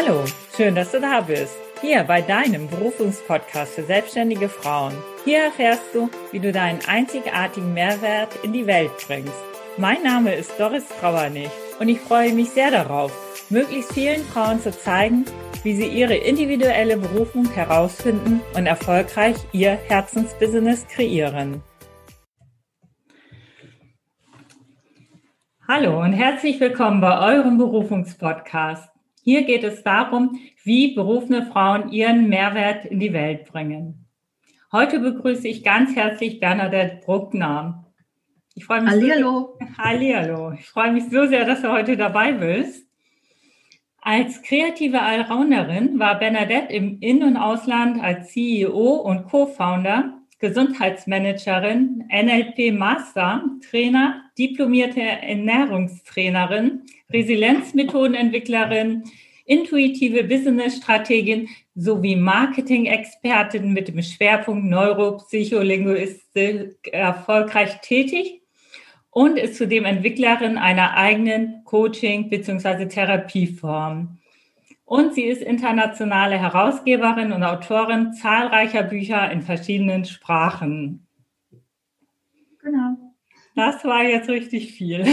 [0.00, 0.24] Hallo,
[0.56, 1.56] schön, dass du da bist.
[1.80, 4.92] Hier bei deinem Berufungspodcast für selbstständige Frauen.
[5.24, 9.42] Hier erfährst du, wie du deinen einzigartigen Mehrwert in die Welt bringst.
[9.76, 11.50] Mein Name ist Doris Trauernig
[11.80, 13.10] und ich freue mich sehr darauf,
[13.50, 15.24] möglichst vielen Frauen zu zeigen,
[15.64, 21.60] wie sie ihre individuelle Berufung herausfinden und erfolgreich ihr Herzensbusiness kreieren.
[25.66, 28.97] Hallo und herzlich willkommen bei eurem Berufungspodcast.
[29.28, 34.06] Hier geht es darum, wie berufene Frauen ihren Mehrwert in die Welt bringen.
[34.72, 37.84] Heute begrüße ich ganz herzlich Bernadette Bruckner.
[38.54, 39.58] Ich freue mich Hallihallo.
[39.60, 40.52] So, Hallihallo.
[40.52, 42.88] Ich freue mich so sehr, dass du heute dabei bist.
[44.00, 52.72] Als kreative Allrounderin war Bernadette im In- und Ausland als CEO und Co-Founder Gesundheitsmanagerin, NLP
[52.72, 59.02] Master, Trainer, diplomierte Ernährungstrainerin, Resilienzmethodenentwicklerin,
[59.46, 68.42] intuitive Business-Strategin sowie Marketing-Expertin mit dem Schwerpunkt Neuropsycholinguistik erfolgreich tätig
[69.10, 72.86] und ist zudem Entwicklerin einer eigenen Coaching- bzw.
[72.86, 74.17] Therapieform.
[74.88, 81.06] Und sie ist internationale Herausgeberin und Autorin zahlreicher Bücher in verschiedenen Sprachen.
[82.62, 82.96] Genau.
[83.54, 85.04] Das war jetzt richtig viel.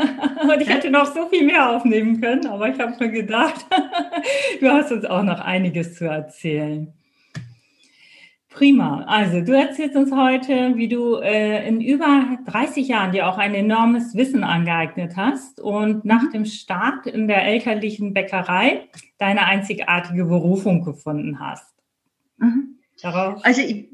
[0.42, 3.64] Und ich hätte noch so viel mehr aufnehmen können, aber ich habe mir gedacht,
[4.60, 6.92] du hast uns auch noch einiges zu erzählen.
[8.54, 9.04] Prima.
[9.06, 13.54] Also du erzählst uns heute, wie du äh, in über 30 Jahren dir auch ein
[13.54, 20.84] enormes Wissen angeeignet hast und nach dem Start in der elterlichen Bäckerei deine einzigartige Berufung
[20.84, 21.74] gefunden hast.
[22.36, 22.78] Mhm.
[23.00, 23.88] Darauf also ich,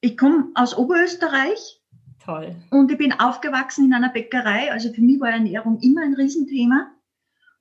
[0.00, 1.80] ich komme aus Oberösterreich.
[2.24, 2.54] Toll.
[2.70, 4.70] Und ich bin aufgewachsen in einer Bäckerei.
[4.70, 6.90] Also für mich war Ernährung immer ein Riesenthema.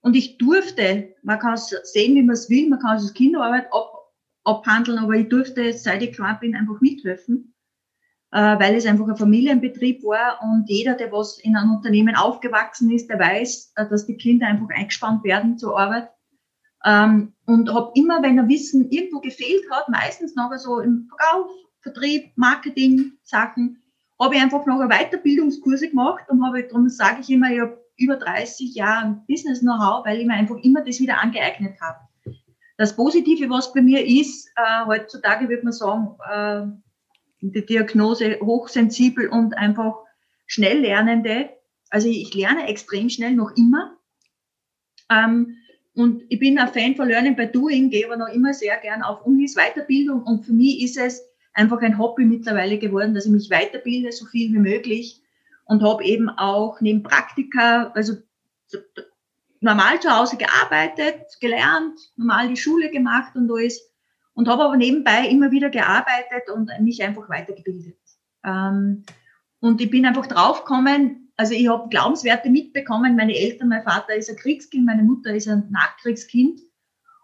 [0.02, 3.14] Und ich durfte, man kann es sehen, wie man es will, man kann es als
[3.14, 4.01] Kinderarbeit ab,
[4.44, 7.54] abhandeln, aber ich durfte, seit ich klein bin, einfach mithelfen,
[8.32, 12.92] äh, weil es einfach ein Familienbetrieb war und jeder, der was in einem Unternehmen aufgewachsen
[12.92, 16.10] ist, der weiß, äh, dass die Kinder einfach eingespannt werden zur Arbeit.
[16.84, 21.52] Ähm, und habe immer, wenn er Wissen irgendwo gefehlt hat, meistens noch so im Verkauf,
[21.82, 23.82] Vertrieb, Marketing, Sachen,
[24.20, 28.18] habe ich einfach noch Weiterbildungskurse gemacht und habe, darum sage ich immer, ich habe über
[28.18, 32.00] 30 Jahre Business Know-how, weil ich mir einfach immer das wieder angeeignet habe.
[32.82, 36.66] Das Positive, was bei mir ist, äh, heutzutage würde man sagen, äh,
[37.42, 39.98] die Diagnose hochsensibel und einfach
[40.48, 41.52] schnell lernende.
[41.92, 43.96] Also ich lerne extrem schnell noch immer.
[45.12, 45.58] Ähm,
[45.94, 49.04] und ich bin ein Fan von Learning by Doing, gehe aber noch immer sehr gern
[49.04, 50.24] auf Unis Weiterbildung.
[50.24, 51.22] Und für mich ist es
[51.54, 55.22] einfach ein Hobby mittlerweile geworden, dass ich mich weiterbilde, so viel wie möglich.
[55.66, 58.16] Und habe eben auch neben Praktika, also
[59.62, 63.80] normal zu Hause gearbeitet, gelernt, normal die Schule gemacht und alles.
[64.34, 68.00] Und habe aber nebenbei immer wieder gearbeitet und mich einfach weitergebildet.
[68.44, 69.04] Ähm,
[69.60, 73.16] und ich bin einfach draufgekommen, also ich habe Glaubenswerte mitbekommen.
[73.16, 76.62] Meine Eltern, mein Vater ist ein Kriegskind, meine Mutter ist ein Nachkriegskind.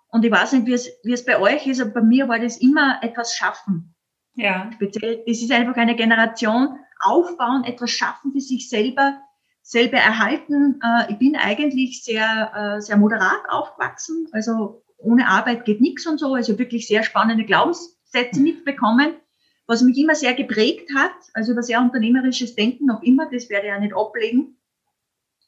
[0.10, 2.40] Und ich weiß nicht, wie es, wie es bei euch ist, aber bei mir war
[2.40, 3.96] das immer etwas schaffen.
[4.36, 4.70] Ja.
[4.74, 9.22] Speziell, das ist einfach eine Generation aufbauen, etwas schaffen für sich selber,
[9.68, 10.80] selber erhalten.
[10.82, 14.30] Äh, ich bin eigentlich sehr, äh, sehr moderat aufgewachsen.
[14.32, 16.34] Also ohne Arbeit geht nichts und so.
[16.34, 19.16] Also wirklich sehr spannende Glaubenssätze mitbekommen,
[19.66, 21.12] was mich immer sehr geprägt hat.
[21.34, 23.30] Also über sehr unternehmerisches Denken noch immer.
[23.30, 24.58] Das werde ich ja nicht ablegen.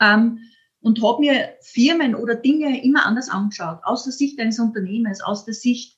[0.01, 0.39] Ähm,
[0.81, 3.79] und habe mir Firmen oder Dinge immer anders angeschaut.
[3.83, 5.97] Aus der Sicht eines Unternehmens, aus der Sicht,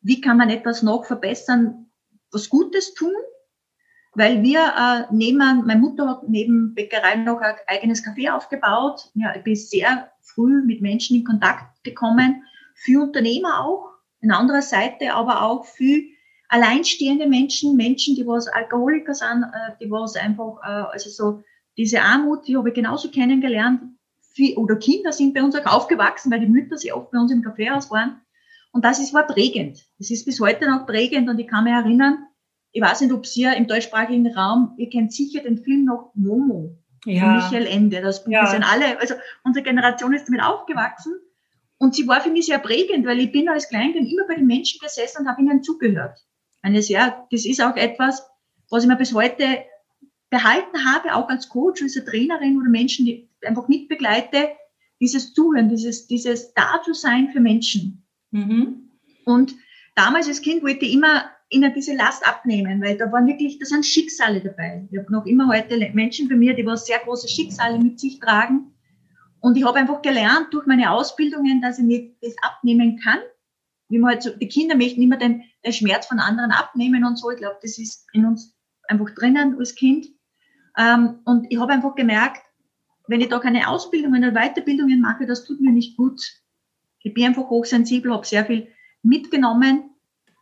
[0.00, 1.86] wie kann man etwas noch verbessern,
[2.32, 3.12] was Gutes tun
[4.14, 9.10] weil wir äh, nehmen, meine Mutter hat neben Bäckerei noch ein eigenes Café aufgebaut.
[9.14, 12.42] Ja, ich bin sehr früh mit Menschen in Kontakt gekommen,
[12.74, 16.02] für Unternehmer auch, in anderer Seite, aber auch für
[16.48, 21.42] alleinstehende Menschen, Menschen, die was Alkoholiker sind, äh, die was einfach, äh, also so
[21.76, 23.82] diese Armut, die habe ich genauso kennengelernt.
[24.34, 27.32] Für, oder Kinder sind bei uns auch aufgewachsen, weil die Mütter sehr oft bei uns
[27.32, 28.20] im Kaffeehaus waren.
[28.72, 29.86] Und das ist, war prägend.
[29.98, 32.26] Das ist bis heute noch prägend und ich kann mich erinnern,
[32.72, 36.76] ich weiß nicht, ob ihr im deutschsprachigen Raum, ihr kennt sicher den Film noch Momo
[37.04, 37.20] ja.
[37.20, 38.00] von Michael Ende.
[38.00, 38.46] Das Buch ja.
[38.46, 39.14] sind alle, also
[39.44, 41.14] unsere Generation ist damit aufgewachsen.
[41.78, 44.46] Und sie war für mich sehr prägend, weil ich bin als Kleinkind immer bei den
[44.46, 46.18] Menschen gesessen und habe ihnen zugehört.
[46.62, 48.22] Eine sehr, das ist auch etwas,
[48.68, 49.64] was ich mir bis heute
[50.28, 54.50] behalten habe, auch als Coach, als Trainerin oder Menschen, die einfach mitbegleite,
[55.00, 58.06] dieses Zuhören, dieses, dieses Da zu sein für Menschen.
[58.30, 58.90] Mhm.
[59.24, 59.54] Und
[59.96, 63.66] damals als Kind wollte ich immer ihnen diese Last abnehmen, weil da waren wirklich, da
[63.66, 64.88] sind Schicksale dabei.
[64.90, 68.20] Ich habe noch immer heute Menschen bei mir, die was sehr große Schicksale mit sich
[68.20, 68.72] tragen.
[69.40, 73.18] Und ich habe einfach gelernt durch meine Ausbildungen, dass ich mir das abnehmen kann.
[73.88, 77.16] Wie man halt so, die Kinder möchten immer den, den Schmerz von anderen abnehmen und
[77.16, 77.30] so.
[77.30, 78.56] Ich glaube, das ist in uns
[78.88, 80.06] einfach drinnen als Kind.
[80.78, 82.42] Ähm, und ich habe einfach gemerkt,
[83.08, 86.20] wenn ich da keine Ausbildungen oder Weiterbildungen mache, das tut mir nicht gut.
[87.02, 88.68] Ich bin einfach hochsensibel, habe sehr viel
[89.02, 89.89] mitgenommen,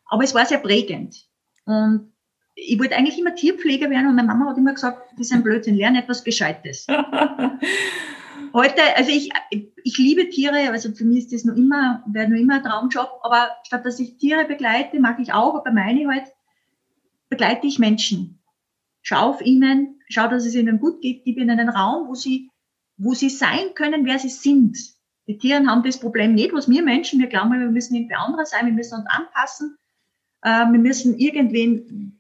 [0.08, 1.26] aber es war sehr prägend.
[1.64, 2.12] Und
[2.55, 5.44] ich wollte eigentlich immer Tierpfleger werden und meine Mama hat immer gesagt, das ist ein
[5.44, 6.87] Blödsinn, lerne etwas Gescheites.
[8.52, 12.38] Heute, also ich, ich liebe Tiere, also für mich ist das noch immer, wäre noch
[12.38, 16.25] immer ein Traumjob, aber statt dass ich Tiere begleite, mache ich auch, aber meine halt,
[17.28, 18.40] begleite ich Menschen.
[19.02, 22.50] Schau auf ihnen, schau, dass es ihnen gut geht, gebe ihnen einen Raum, wo sie,
[22.96, 24.78] wo sie sein können, wer sie sind.
[25.26, 28.46] Die Tiere haben das Problem nicht, was wir Menschen, wir glauben, wir müssen irgendwie andere
[28.46, 29.76] sein, wir müssen uns anpassen,
[30.43, 32.19] wir müssen irgendwen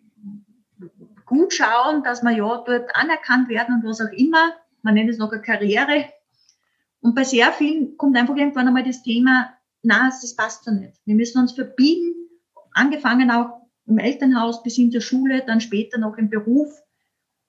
[1.24, 4.54] gut schauen, dass wir ja dort anerkannt werden und was auch immer.
[4.82, 6.06] Man nennt es noch eine Karriere.
[7.00, 10.94] Und bei sehr vielen kommt einfach irgendwann einmal das Thema, na, das passt so nicht.
[11.04, 12.14] Wir müssen uns verbiegen,
[12.72, 16.72] angefangen auch im Elternhaus bis hin zur Schule, dann später noch im Beruf,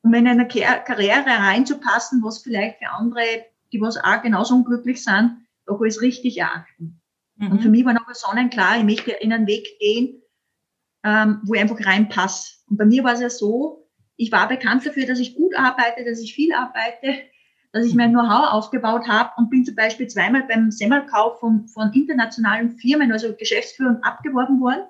[0.01, 3.23] um in eine Karriere reinzupassen, was vielleicht für andere,
[3.71, 7.01] die was auch genauso unglücklich sind, doch als richtig erachten.
[7.35, 7.51] Mhm.
[7.51, 10.21] Und für mich war noch sonnenklar, ich möchte in einen Weg gehen,
[11.03, 12.55] ähm, wo ich einfach reinpasse.
[12.69, 13.87] Und bei mir war es ja so,
[14.17, 17.15] ich war bekannt dafür, dass ich gut arbeite, dass ich viel arbeite,
[17.71, 21.93] dass ich mein Know-how aufgebaut habe und bin zum Beispiel zweimal beim Semmelkauf von, von
[21.93, 24.87] internationalen Firmen, also Geschäftsführung, abgeworben worden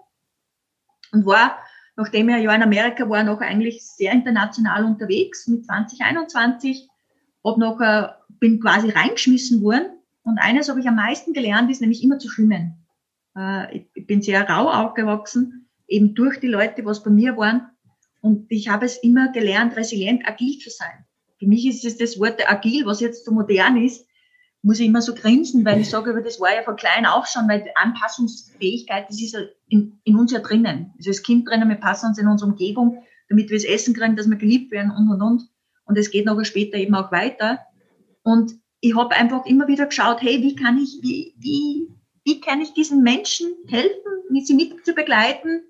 [1.12, 1.58] und war,
[1.96, 6.88] nachdem ich Jahr in Amerika war, noch eigentlich sehr international unterwegs mit 2021,
[7.44, 8.08] hab noch, äh,
[8.40, 12.30] bin quasi reingeschmissen worden und eines habe ich am meisten gelernt, ist nämlich immer zu
[12.30, 12.86] schwimmen.
[13.36, 15.59] Äh, ich bin sehr rau aufgewachsen,
[15.90, 17.70] eben durch die Leute, was bei mir waren
[18.22, 21.06] und ich habe es immer gelernt, resilient, agil zu sein
[21.40, 24.06] für mich ist es das Wort agil, was jetzt so modern ist,
[24.62, 27.48] muss ich immer so grinsen, weil ich sage, das war ja von klein auf schon,
[27.48, 29.38] weil die Anpassungsfähigkeit, das ist
[29.70, 30.92] in, in uns ja drinnen.
[30.98, 34.18] Also als Kind drinnen, wir passen uns in unsere Umgebung, damit wir es essen kriegen,
[34.18, 35.50] dass wir geliebt werden und und und.
[35.86, 37.60] Und es geht noch später eben auch weiter.
[38.24, 38.52] Und
[38.82, 41.88] ich habe einfach immer wieder geschaut, hey, wie kann ich, wie, wie,
[42.26, 45.64] wie kann ich diesen Menschen helfen, sie mit zu begleiten,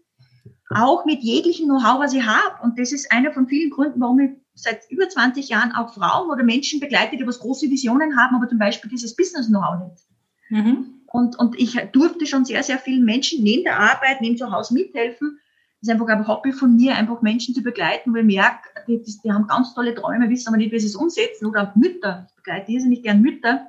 [0.70, 2.62] auch mit jeglichem Know-how, was ich habe.
[2.64, 6.30] Und das ist einer von vielen Gründen, warum ich seit über 20 Jahren auch Frauen
[6.30, 10.04] oder Menschen begleitet, die was große Visionen haben, aber zum Beispiel dieses Business-Know-how nicht.
[10.50, 11.02] Mhm.
[11.08, 14.74] Und, und ich durfte schon sehr, sehr vielen Menschen neben der Arbeit, neben zu Hause
[14.74, 15.40] mithelfen.
[15.82, 19.02] Das ist einfach ein Hobby von mir, einfach Menschen zu begleiten, wo ich merke, die,
[19.24, 21.46] die haben ganz tolle Träume, wissen aber nicht, wie sie es umsetzen.
[21.46, 22.28] Oder auch Mütter.
[22.30, 23.68] Ich begleite irrsinnig gern Mütter,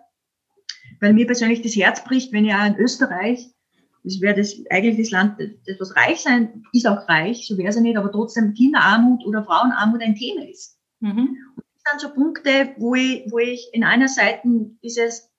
[1.00, 3.55] weil mir persönlich das Herz bricht, wenn ja in Österreich
[4.02, 7.69] das wäre das eigentlich das Land, das was reich sein, ist auch reich, so wäre
[7.69, 10.79] es ja nicht, aber trotzdem Kinderarmut oder Frauenarmut ein Thema ist.
[11.00, 11.37] Mhm.
[11.56, 14.49] Und das sind so Punkte, wo ich, wo ich in einer Seite
[14.82, 15.31] dieses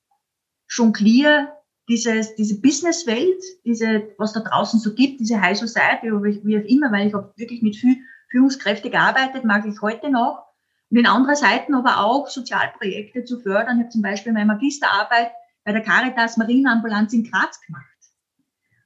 [0.69, 1.53] Jonglier,
[1.89, 6.91] dieses, diese Businesswelt, diese, was da draußen so gibt, diese High Society, wie auch immer,
[6.91, 7.97] weil ich habe wirklich mit viel
[8.29, 10.45] Führungskräfte gearbeitet, mag ich heute noch.
[10.89, 13.77] Und in anderer Seiten aber auch Sozialprojekte zu fördern.
[13.77, 15.31] Ich habe zum Beispiel meine Magisterarbeit
[15.63, 17.90] bei der Caritas Marineambulanz in Graz gemacht.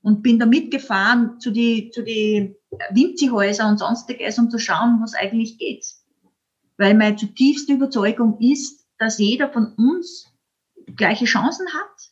[0.05, 2.55] Und bin da mitgefahren zu die, zu die
[2.91, 5.83] Winzihäuser und sonstiges, um zu schauen, was eigentlich geht
[6.77, 10.31] weil meine zutiefste Überzeugung ist, dass jeder von uns
[10.95, 12.11] gleiche Chancen hat.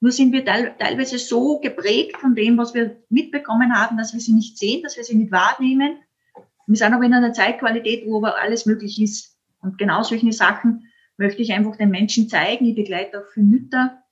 [0.00, 4.32] Nur sind wir teilweise so geprägt von dem, was wir mitbekommen haben, dass wir sie
[4.32, 5.98] nicht sehen, dass wir sie nicht wahrnehmen.
[6.66, 9.36] Wir sind aber in einer Zeitqualität, wo aber alles möglich ist.
[9.60, 10.86] Und genau solche Sachen
[11.18, 12.64] möchte ich einfach den Menschen zeigen.
[12.64, 14.02] Ich begleite auch für Mütter,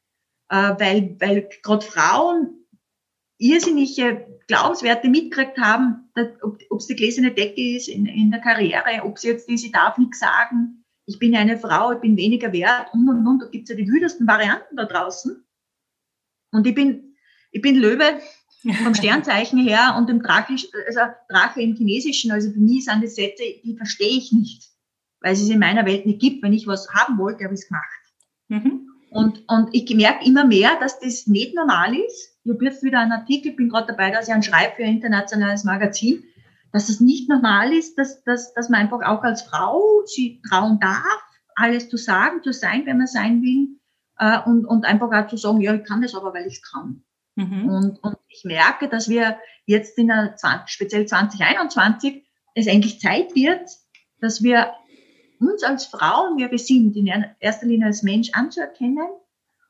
[0.51, 2.67] äh, weil, weil gerade Frauen
[3.39, 6.11] irrsinnige Glaubenswerte mitgekriegt haben,
[6.43, 9.71] ob es die gläserne Decke ist in, in der Karriere, ob sie jetzt die, sie
[9.71, 13.43] darf nichts sagen, ich bin eine Frau, ich bin weniger wert und und und.
[13.43, 15.43] Da gibt's ja die wüdesten Varianten da draußen.
[16.53, 17.17] Und ich bin,
[17.51, 18.21] ich bin Löwe
[18.85, 20.55] vom Sternzeichen her und im Drache,
[20.87, 24.69] also Drache im Chinesischen, also für mich sind das Sätze, die verstehe ich nicht,
[25.21, 26.43] weil es es in meiner Welt nicht gibt.
[26.43, 28.01] Wenn ich was haben wollte, habe ich es gemacht.
[28.49, 28.89] Mhm.
[29.11, 33.01] Und, und ich merke immer mehr, dass das nicht normal ist ich habe jetzt wieder
[33.01, 36.25] einen Artikel, bin gerade dabei, dass ich einen schreibe für ein internationales Magazin,
[36.73, 40.81] dass es nicht normal ist, dass, dass, dass man einfach auch als Frau sie trauen
[40.81, 41.23] darf,
[41.57, 43.79] alles zu sagen, zu sein, wenn man sein will,
[44.19, 46.63] äh, und, und einfach auch zu sagen, ja, ich kann das aber, weil ich es
[46.63, 47.05] kann.
[47.37, 47.69] Mhm.
[47.69, 52.25] Und, und ich merke, dass wir jetzt in der 20, speziell 2021
[52.55, 53.69] es eigentlich Zeit wird,
[54.21, 54.73] dass wir
[55.41, 57.07] uns als Frauen, wer wir sind, in
[57.41, 59.09] erster Linie als Mensch anzuerkennen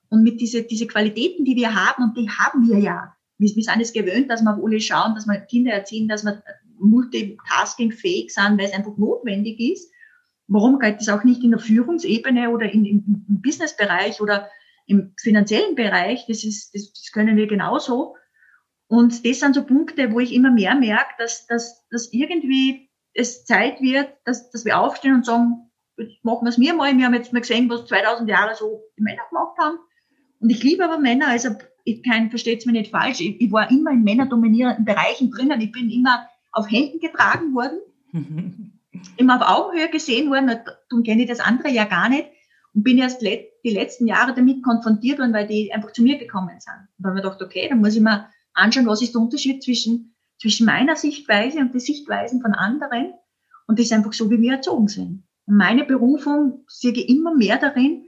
[0.08, 3.14] und mit diese, diese Qualitäten, die wir haben, und die haben wir ja.
[3.38, 6.24] Wir, wir sind es gewöhnt, dass wir auf alle schauen, dass wir Kinder erziehen, dass
[6.24, 6.42] wir
[6.78, 9.90] multitasking-fähig sind, weil es einfach notwendig ist.
[10.46, 14.48] warum geht das auch nicht in der Führungsebene oder in, im, im Businessbereich oder
[14.86, 16.24] im finanziellen Bereich?
[16.26, 18.16] Das ist, das, das können wir genauso.
[18.86, 23.44] Und das sind so Punkte, wo ich immer mehr merke, dass, dass, dass irgendwie es
[23.44, 26.96] Zeit wird, dass, dass wir aufstehen und sagen, jetzt machen wir es mir mal.
[26.96, 29.78] Wir haben jetzt mal gesehen, was 2000 Jahre so die Männer gemacht haben.
[30.40, 31.50] Und ich liebe aber Männer, also
[31.84, 35.60] ich kann, versteht's mir nicht falsch, ich, ich war immer in männerdominierenden Bereichen drinnen.
[35.60, 37.80] Ich bin immer auf Händen getragen worden,
[39.16, 40.60] immer auf Augenhöhe gesehen worden,
[40.90, 42.28] darum kenne ich das andere ja gar nicht
[42.74, 46.18] und bin erst let, die letzten Jahre damit konfrontiert worden, weil die einfach zu mir
[46.18, 46.74] gekommen sind.
[46.96, 49.62] Und da habe ich gedacht, okay, dann muss ich mal anschauen, was ist der Unterschied
[49.62, 53.14] zwischen, zwischen meiner Sichtweise und den Sichtweisen von anderen.
[53.66, 55.24] Und das ist einfach so, wie wir erzogen sind.
[55.46, 58.04] Und meine Berufung sehe ich immer mehr darin,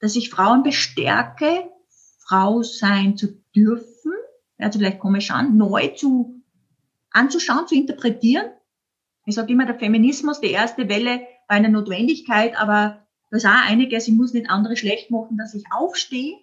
[0.00, 1.70] dass ich Frauen bestärke,
[2.18, 4.12] Frau sein zu dürfen,
[4.58, 6.42] also vielleicht komisch an, neu zu,
[7.10, 8.46] anzuschauen, zu interpretieren.
[9.26, 13.68] Ich sage immer, der Feminismus, die erste Welle war eine Notwendigkeit, aber da ist auch
[13.68, 16.36] einiges, ich muss nicht andere schlecht machen, dass ich aufstehe,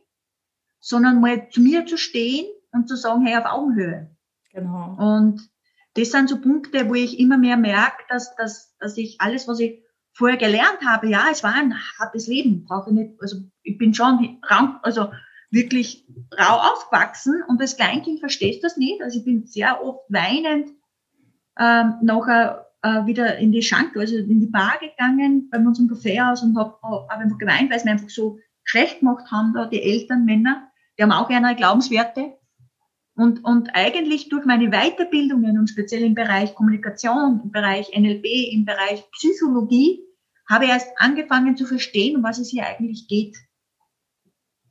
[0.79, 4.15] sondern mal zu mir zu stehen und zu sagen, hey, auf Augenhöhe.
[4.53, 4.95] Genau.
[4.97, 5.49] Und
[5.95, 9.59] das sind so Punkte, wo ich immer mehr merke, dass, dass, dass ich alles, was
[9.59, 13.77] ich vorher gelernt habe, ja, es war ein hartes Leben, brauche ich nicht, also ich
[13.77, 14.37] bin schon,
[14.81, 15.11] also
[15.49, 19.01] wirklich rau aufgewachsen und als Kleinkind verstehst du das nicht.
[19.01, 20.69] Also ich bin sehr oft weinend
[21.59, 26.41] ähm, nachher äh, wieder in die Schanke, also in die Bar gegangen bei unserem Kaffeehaus
[26.41, 29.81] und habe hab einfach geweint, weil sie mir einfach so schlecht gemacht haben, da die
[29.81, 32.37] Eltern, Männer, die haben auch ihre Glaubenswerte.
[33.15, 38.65] Und, und eigentlich durch meine Weiterbildungen und speziell im Bereich Kommunikation, im Bereich NLP, im
[38.65, 40.01] Bereich Psychologie,
[40.49, 43.37] habe ich erst angefangen zu verstehen, um was es hier eigentlich geht.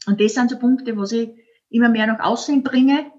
[0.07, 1.31] Und das sind so Punkte, wo ich
[1.69, 3.11] immer mehr nach außen bringe.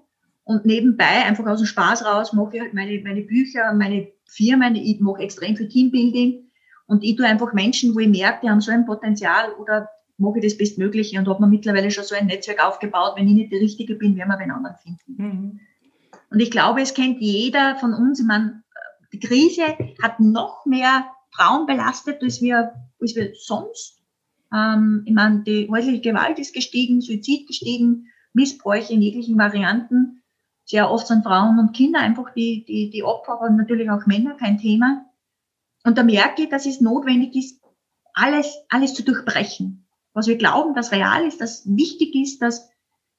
[0.44, 4.74] Und nebenbei, einfach aus dem Spaß raus, mache ich halt meine, meine Bücher, meine Firmen,
[4.74, 6.50] ich mache extrem viel Teambuilding.
[6.86, 9.88] Und ich tue einfach Menschen, wo ich merke, die haben so ein Potenzial oder
[10.18, 13.14] mache ich das Bestmögliche und habe mir mittlerweile schon so ein Netzwerk aufgebaut.
[13.16, 15.14] Wenn ich nicht die Richtige bin, werden wir einen anderen finden.
[15.16, 15.60] Mhm.
[16.30, 18.20] Und ich glaube, es kennt jeder von uns.
[18.20, 18.62] Ich meine,
[19.12, 24.02] die Krise hat noch mehr Frauen belastet, als wir, als wir sonst.
[24.52, 30.22] Ähm, ich meine, die häusliche Gewalt ist gestiegen, Suizid gestiegen, Missbräuche in jeglichen Varianten.
[30.64, 34.34] Sehr oft sind Frauen und Kinder einfach die, die, die Opfer, aber natürlich auch Männer,
[34.34, 35.04] kein Thema.
[35.84, 37.60] Und da merke ich, dass es notwendig ist,
[38.14, 39.81] alles, alles zu durchbrechen.
[40.12, 42.68] Was wir glauben, dass real ist, dass wichtig ist, dass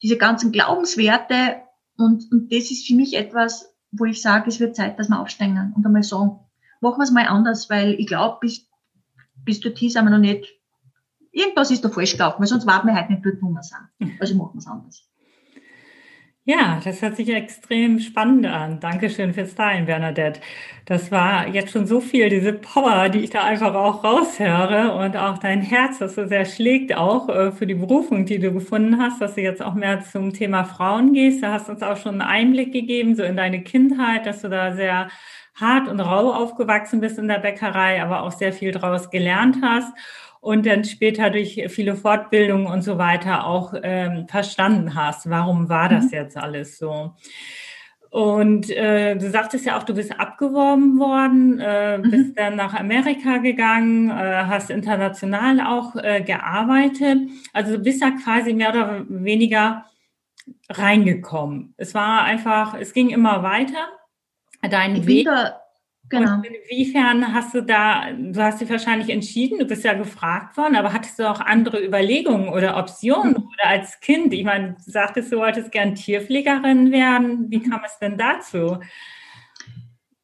[0.02, 1.62] diese ganzen Glaubenswerte
[1.98, 5.20] und, und das ist für mich etwas, wo ich sage, es wird Zeit, dass wir
[5.20, 6.40] aufsteigen und einmal sagen,
[6.82, 8.68] machen wir es mal anders, weil ich glaube, bis,
[9.36, 10.48] bis dorthin sind wir noch nicht
[11.34, 14.22] irgendwas ist da falsch gelaufen, weil sonst warten wir halt nicht dort, wo wir sind.
[14.22, 15.10] Also machen wir es anders.
[16.46, 18.82] Ja, das hört sich extrem spannend an.
[18.82, 20.42] Dankeschön fürs Teilen, Bernadette.
[20.86, 25.16] Das war jetzt schon so viel, diese Power, die ich da einfach auch raushöre und
[25.16, 29.02] auch dein Herz, das so sehr schlägt auch äh, für die Berufung, die du gefunden
[29.02, 31.42] hast, dass du jetzt auch mehr zum Thema Frauen gehst.
[31.44, 34.74] Du hast uns auch schon einen Einblick gegeben, so in deine Kindheit, dass du da
[34.76, 35.08] sehr
[35.56, 39.94] hart und rau aufgewachsen bist in der Bäckerei, aber auch sehr viel draus gelernt hast
[40.44, 45.88] und dann später durch viele Fortbildungen und so weiter auch ähm, verstanden hast, warum war
[45.88, 46.12] das mhm.
[46.12, 47.14] jetzt alles so.
[48.10, 52.12] Und äh, du sagtest ja auch, du bist abgeworben worden, äh, mhm.
[52.12, 57.20] bist dann nach Amerika gegangen, äh, hast international auch äh, gearbeitet.
[57.54, 59.86] Also du bist ja quasi mehr oder weniger
[60.70, 61.74] reingekommen.
[61.78, 63.88] Es war einfach, es ging immer weiter.
[64.62, 65.26] Dein ich Weg.
[65.26, 65.63] Da,
[66.14, 66.36] Genau.
[66.36, 70.76] Und inwiefern hast du da, du hast dich wahrscheinlich entschieden, du bist ja gefragt worden,
[70.76, 73.48] aber hattest du auch andere Überlegungen oder Optionen mhm.
[73.48, 74.32] oder als Kind?
[74.34, 77.50] Ich meine, du sagtest, du wolltest gern Tierpflegerin werden.
[77.50, 78.78] Wie kam es denn dazu?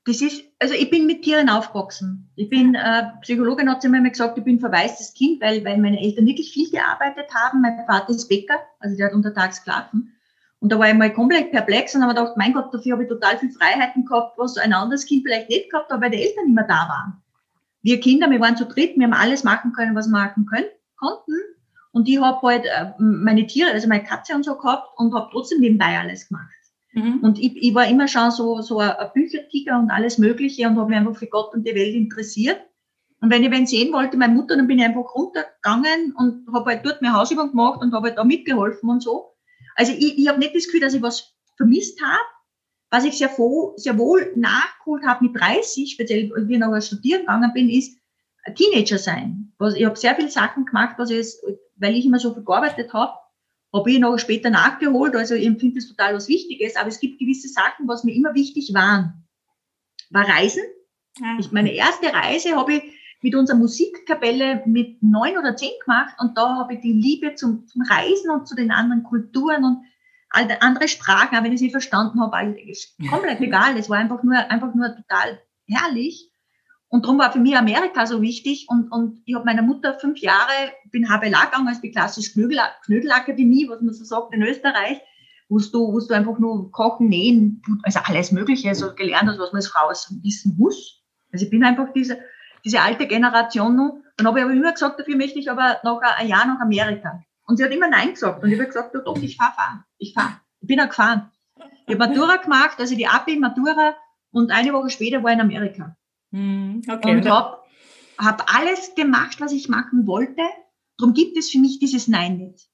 [0.05, 2.31] Das ist, also ich bin mit Tieren aufgewachsen.
[2.35, 5.77] Ich bin, äh, Psychologin hat sie mir gesagt, ich bin ein verwaistes Kind, weil, weil
[5.79, 7.61] meine Eltern wirklich viel gearbeitet haben.
[7.61, 10.15] Mein Vater ist Bäcker, also der hat untertags geschlafen.
[10.61, 13.09] Und da war ich mal komplett perplex und habe gedacht, mein Gott, dafür habe ich
[13.09, 16.47] total viel Freiheiten gehabt, was ein anderes Kind vielleicht nicht gehabt hat, weil die Eltern
[16.47, 17.21] immer da waren.
[17.81, 20.67] Wir Kinder, wir waren zu dritt, wir haben alles machen können, was wir machen können,
[20.97, 21.33] konnten.
[21.91, 25.29] Und ich habe halt äh, meine Tiere, also meine Katze und so gehabt und habe
[25.31, 26.49] trotzdem nebenbei alles gemacht.
[26.93, 27.19] Mhm.
[27.21, 30.89] Und ich, ich war immer schon so, so ein Büchertiger und alles Mögliche und habe
[30.89, 32.59] mich einfach für Gott und die Welt interessiert.
[33.21, 36.71] Und wenn ich wen sehen wollte, meine Mutter, dann bin ich einfach runtergegangen und habe
[36.71, 39.28] halt dort meine Hausübung gemacht und habe halt da mitgeholfen und so.
[39.79, 42.21] Also ich, ich habe nicht das Gefühl, dass ich was vermisst habe.
[42.91, 47.21] Was ich sehr, froh, sehr wohl nachgeholt habe mit 30, speziell wie ich noch studieren
[47.21, 47.97] gegangen bin, ist
[48.55, 49.53] Teenager sein.
[49.57, 51.27] Was, ich habe sehr viele Sachen gemacht, was ich,
[51.77, 53.13] weil ich immer so viel gearbeitet habe,
[53.73, 55.15] habe ich noch später nachgeholt.
[55.15, 56.75] Also ich empfinde das total was Wichtiges.
[56.75, 59.25] Aber es gibt gewisse Sachen, was mir immer wichtig waren.
[60.09, 60.63] War Reisen.
[61.19, 61.37] Ja.
[61.39, 62.83] Ich, meine erste Reise habe ich
[63.21, 67.67] mit unserer Musikkapelle mit neun oder zehn gemacht und da habe ich die Liebe zum,
[67.67, 69.83] zum Reisen und zu den anderen Kulturen und
[70.29, 73.77] all andere Sprachen, auch wenn ich sie verstanden habe, ist komplett egal.
[73.77, 76.31] Es war einfach nur, einfach nur total herrlich.
[76.87, 78.65] Und darum war für mich Amerika so wichtig.
[78.67, 82.59] Und, und ich habe meiner Mutter fünf Jahre, bin HBLA gegangen, als die klassische Knödel,
[82.85, 84.99] Knödelakademie, was man so sagt in Österreich,
[85.49, 89.51] wo du, wo du einfach nur kochen, nähen, also alles Mögliche so gelernt hast, was
[89.51, 89.89] man als Frau
[90.23, 91.03] wissen muss.
[91.31, 92.19] Also ich bin einfach diese,
[92.63, 94.01] diese alte Generation noch.
[94.17, 97.23] Dann habe ich aber immer gesagt, dafür möchte ich aber noch ein Jahr nach Amerika.
[97.45, 98.43] Und sie hat immer Nein gesagt.
[98.43, 99.85] Und ich habe gesagt, doch, ich fahre, fahr.
[99.97, 100.39] Ich fahre.
[100.61, 101.31] Ich bin auch gefahren.
[101.87, 103.95] Ich habe Matura gemacht, also die AP Matura.
[104.31, 105.95] Und eine Woche später war ich in Amerika.
[106.31, 107.15] Hm, okay.
[107.15, 107.57] Und habe
[108.17, 110.43] hab alles gemacht, was ich machen wollte.
[110.97, 112.69] Darum gibt es für mich dieses Nein nicht.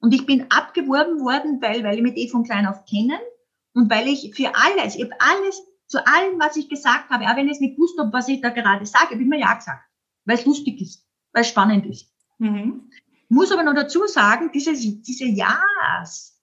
[0.00, 3.18] Und ich bin abgeworben worden, weil, weil ich mit eh von klein auf kennen
[3.74, 7.36] und weil ich für alles, ich habe alles, zu allem, was ich gesagt habe, auch
[7.36, 9.82] wenn ich es nicht wusste, was ich da gerade sage, habe ich mir Ja gesagt,
[10.24, 12.14] weil es lustig ist, weil es spannend ist.
[12.38, 12.90] Mhm.
[13.28, 16.40] Muss aber noch dazu sagen, diese, diese Ja's,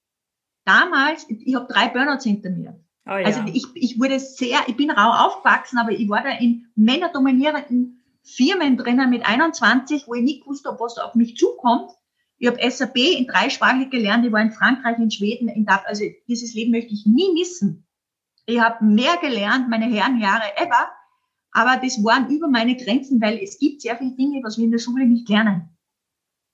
[0.66, 2.78] damals, ich habe drei Burnouts hinter mir.
[3.06, 3.26] Oh ja.
[3.26, 8.04] Also ich, ich wurde sehr, ich bin rau aufgewachsen, aber ich war da in männerdominierenden
[8.24, 11.92] Firmen drinnen mit 21, wo ich nicht wusste, was auf mich zukommt.
[12.38, 16.04] Ich habe SAP in dreisprachig gelernt, ich war in Frankreich, in Schweden, in Dach, also
[16.28, 17.87] dieses Leben möchte ich nie missen.
[18.48, 20.90] Ich habe mehr gelernt, meine Herrenjahre ever,
[21.52, 24.72] aber das waren über meine Grenzen, weil es gibt sehr viele Dinge, was wir in
[24.72, 25.70] der Schule nicht lernen.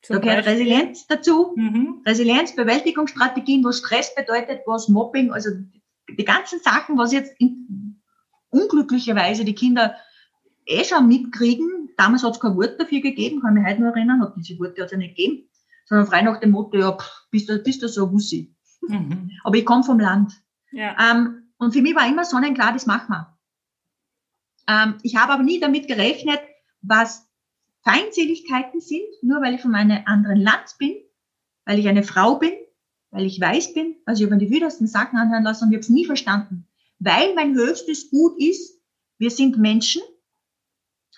[0.01, 2.01] Zum da gehört Resilienz dazu, mhm.
[2.05, 5.51] Resilienz, Bewältigungsstrategien, was Stress bedeutet, was Mobbing, also
[6.09, 8.01] die ganzen Sachen, was jetzt in,
[8.50, 9.95] unglücklicherweise die Kinder
[10.65, 11.91] eh schon mitkriegen.
[11.95, 14.81] Damals hat es kein Wort dafür gegeben, kann mich heute noch erinnern, hat diese Worte
[14.81, 15.47] hat es ja nicht gegeben,
[15.85, 18.55] sondern frei nach dem Motto, ja, pff, bist du, bist du so Wussi.
[18.81, 19.29] Mhm.
[19.43, 20.33] Aber ich komme vom Land.
[20.71, 20.97] Ja.
[21.00, 23.38] Ähm, und für mich war immer sonnenklar, das machen wir.
[24.67, 26.39] Ähm, ich habe aber nie damit gerechnet,
[26.82, 27.27] was
[27.84, 30.96] Feindseligkeiten sind, nur weil ich von einem anderen Land bin,
[31.65, 32.53] weil ich eine Frau bin,
[33.12, 35.84] weil ich weiß bin, also ich habe die wildesten Sachen anhören lassen und ich habe
[35.84, 36.67] es nie verstanden.
[36.99, 38.82] Weil mein höchstes Gut ist,
[39.17, 40.02] wir sind Menschen,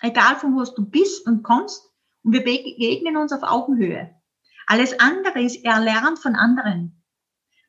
[0.00, 1.82] egal von wo du bist und kommst,
[2.22, 4.12] und wir begegnen uns auf Augenhöhe.
[4.66, 7.04] Alles andere ist erlernt von anderen.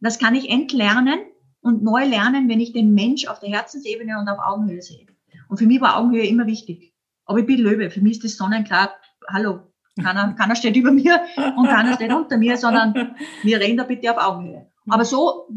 [0.02, 1.20] Das kann ich entlernen
[1.67, 5.06] und neu lernen, wenn ich den Mensch auf der Herzensebene und auf Augenhöhe sehe.
[5.49, 6.93] Und für mich war Augenhöhe immer wichtig.
[7.25, 7.89] Aber ich bin Löwe.
[7.89, 8.91] Für mich ist das sonnenklar.
[9.27, 9.60] Hallo,
[10.01, 11.21] keiner, keiner steht über mir
[11.58, 14.71] und keiner steht unter mir, sondern wir reden da bitte auf Augenhöhe.
[14.89, 15.49] Aber so,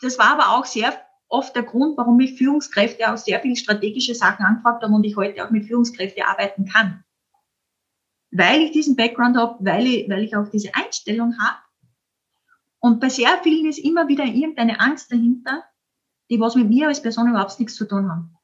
[0.00, 0.92] das war aber auch sehr
[1.28, 5.16] oft der Grund, warum mich Führungskräfte auch sehr viele strategische Sachen angefragt haben und ich
[5.16, 7.04] heute auch mit Führungskräften arbeiten kann.
[8.30, 11.56] Weil ich diesen Background habe, weil ich, weil ich auch diese Einstellung habe.
[12.84, 15.64] Und bei sehr vielen ist immer wieder irgendeine Angst dahinter,
[16.28, 18.36] die was mit mir als Person überhaupt nichts zu tun haben.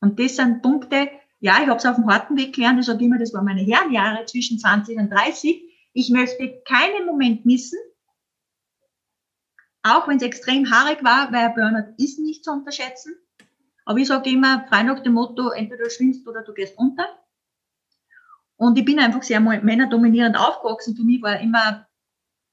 [0.00, 2.78] Und das sind Punkte, ja, ich habe es auf dem harten Weg gelernt.
[2.78, 5.60] Ich sage immer, das waren meine Herrenjahre zwischen 20 und 30.
[5.92, 7.80] Ich möchte keinen Moment missen,
[9.82, 13.16] auch wenn es extrem haarig war, weil Burnout ist nicht zu unterschätzen.
[13.86, 17.08] Aber ich sage immer, frei nach dem Motto, entweder du schwimmst oder du gehst unter.
[18.54, 20.94] Und ich bin einfach sehr männerdominierend aufgewachsen.
[20.94, 21.87] Für mich war immer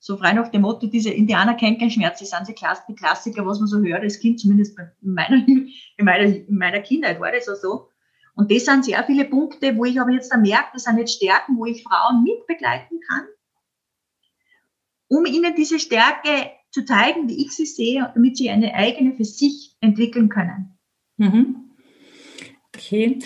[0.06, 3.58] so frei nach dem Motto, diese Indianer kennen keinen Schmerz, das sind die Klassiker, was
[3.58, 7.50] man so hört als Kind, zumindest in meiner, in meiner, in meiner Kindheit war das
[7.50, 7.90] auch so.
[8.36, 11.58] Und das sind sehr viele Punkte, wo ich aber jetzt merke, das sind jetzt Stärken,
[11.58, 13.24] wo ich Frauen mitbegleiten kann,
[15.08, 19.26] um ihnen diese Stärke zu zeigen, wie ich sie sehe, damit sie eine eigene für
[19.26, 20.78] sich entwickeln können.
[21.18, 21.72] Mhm.
[22.76, 23.18] Okay.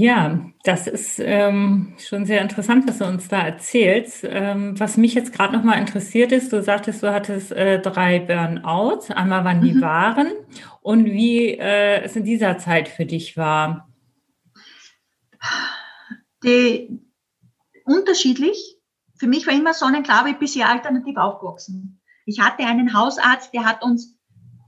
[0.00, 4.24] Ja, das ist ähm, schon sehr interessant, was du uns da erzählst.
[4.26, 9.10] Ähm, was mich jetzt gerade nochmal interessiert ist, du sagtest, du hattest äh, drei Burnouts.
[9.10, 9.82] Einmal, wann die mhm.
[9.82, 10.28] waren
[10.80, 13.90] und wie äh, es in dieser Zeit für dich war
[16.44, 16.98] die
[17.84, 18.78] unterschiedlich.
[19.18, 22.00] Für mich war immer sonnenklar, ich bin sehr alternativ aufgewachsen.
[22.24, 24.18] Ich hatte einen Hausarzt, der hat uns,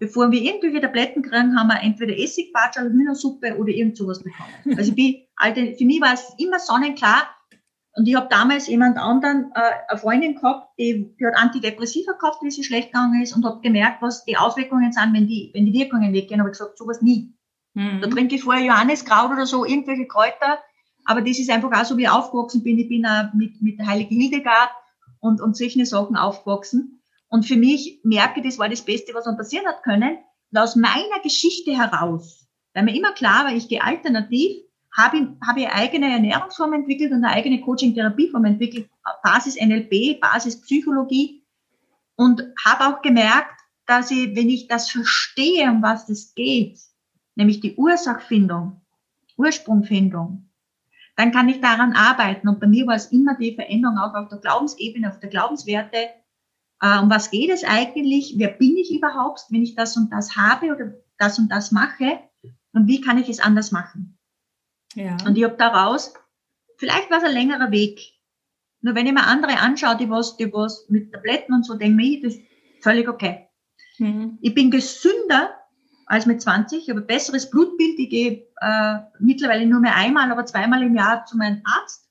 [0.02, 4.76] bevor wir irgendwelche Tabletten kriegen, haben wir entweder Essigbatsch oder Hühnersuppe oder irgend sowas bekommen.
[4.76, 7.28] Also ich bin, alte, für mich war es immer sonnenklar.
[7.94, 12.38] Und ich habe damals jemand anderen, äh, eine Freundin gehabt, die, die hat Antidepressiva gekauft,
[12.42, 15.66] wie sie schlecht gegangen ist und habe gemerkt, was die Auswirkungen sind, wenn die, wenn
[15.66, 16.40] die Wirkungen weggehen.
[16.40, 17.32] Aber ich gesagt, sowas nie.
[17.74, 18.00] Mhm.
[18.00, 20.58] Da trinke ich vorher Johanneskraut oder so, irgendwelche Kräuter.
[21.04, 22.76] Aber das ist einfach auch so, wie ich aufgewachsen bin.
[22.76, 24.70] Ich bin auch mit, mit der Heilige Hildegard
[25.20, 27.01] und, und solche Sachen aufgewachsen.
[27.32, 30.18] Und für mich merke, das war das Beste, was mir passieren hat können.
[30.50, 34.52] Und aus meiner Geschichte heraus, weil mir immer klar war, ich gehe alternativ,
[34.94, 38.90] habe ich, habe ich eine eigene Ernährungsform entwickelt und eine eigene Coaching-Therapieform entwickelt,
[39.22, 41.42] Basis NLP, Basis Psychologie.
[42.16, 46.78] Und habe auch gemerkt, dass ich, wenn ich das verstehe, um was das geht,
[47.34, 48.82] nämlich die Ursachfindung,
[49.38, 50.50] Ursprungfindung,
[51.16, 52.46] dann kann ich daran arbeiten.
[52.48, 56.10] Und bei mir war es immer die Veränderung auch auf der Glaubensebene, auf der Glaubenswerte.
[56.82, 58.34] Äh, um was geht es eigentlich?
[58.36, 62.18] Wer bin ich überhaupt, wenn ich das und das habe oder das und das mache?
[62.72, 64.18] Und wie kann ich es anders machen?
[64.94, 65.16] Ja.
[65.24, 66.12] Und ich habe daraus,
[66.76, 68.00] vielleicht war es ein längerer Weg.
[68.80, 72.02] Nur wenn ich mir andere anschaue, die was, die was mit Tabletten und so, denke
[72.02, 72.42] ich, das ist
[72.80, 73.48] völlig okay.
[73.98, 74.38] Mhm.
[74.40, 75.54] Ich bin gesünder
[76.06, 77.96] als mit 20, ich habe ein besseres Blutbild.
[77.98, 82.08] Ich gehe äh, mittlerweile nur mehr einmal, aber zweimal im Jahr zu meinem Arzt,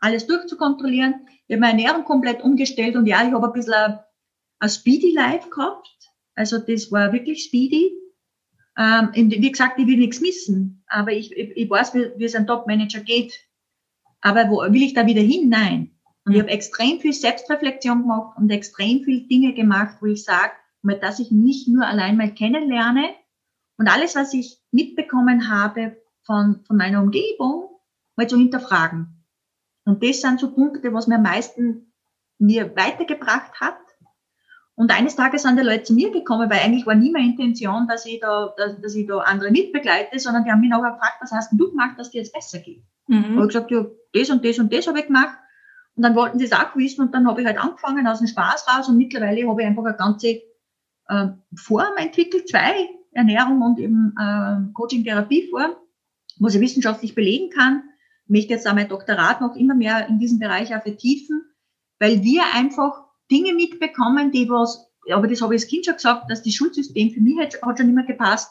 [0.00, 1.26] alles durchzukontrollieren.
[1.46, 3.98] Ich habe meine Ernährung komplett umgestellt und ja, ich habe ein bisschen ein,
[4.58, 5.88] ein Speedy Life gehabt.
[6.34, 7.92] Also das war wirklich speedy.
[8.78, 12.34] Ähm, wie gesagt, ich will nichts missen, aber ich, ich, ich weiß, wie, wie es
[12.34, 13.32] ein Top-Manager geht.
[14.20, 15.48] Aber wo will ich da wieder hin?
[15.48, 15.92] Nein.
[16.24, 20.52] Und ich habe extrem viel Selbstreflexion gemacht und extrem viel Dinge gemacht, wo ich sage,
[21.00, 23.14] dass ich mich nur allein mal kennenlerne
[23.78, 27.68] und alles, was ich mitbekommen habe von, von meiner Umgebung,
[28.16, 29.15] mal zu hinterfragen.
[29.86, 31.92] Und das sind so Punkte, was mir am meisten
[32.38, 33.78] mir weitergebracht hat.
[34.74, 37.86] Und eines Tages sind die Leute zu mir gekommen, weil eigentlich war nie meine Intention,
[37.88, 41.16] dass ich da, dass, dass ich da andere mitbegleite, sondern die haben mich nachher gefragt,
[41.20, 42.82] was hast denn du gemacht, dass dir jetzt besser geht?
[43.06, 43.38] Mhm.
[43.38, 45.38] Und ich gesagt, ja, das und das und das habe ich gemacht.
[45.94, 48.26] Und dann wollten sie es auch wissen und dann habe ich halt angefangen aus dem
[48.26, 50.42] Spaß raus und mittlerweile habe ich einfach eine ganze
[51.08, 55.70] äh, Form entwickelt, zwei, Ernährung und eben äh, Coaching-Therapie-Form,
[56.38, 57.82] was ich wissenschaftlich belegen kann.
[58.28, 61.44] Möchte jetzt auch mein Doktorat noch immer mehr in diesem Bereich auch vertiefen,
[61.98, 66.30] weil wir einfach Dinge mitbekommen, die was, aber das habe ich als Kind schon gesagt,
[66.30, 68.50] dass das Schulsystem für mich hat, hat schon immer gepasst.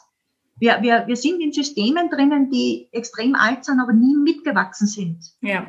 [0.58, 5.18] Wir, wir, wir sind in Systemen drinnen, die extrem alt sind, aber nie mitgewachsen sind.
[5.42, 5.66] Ja.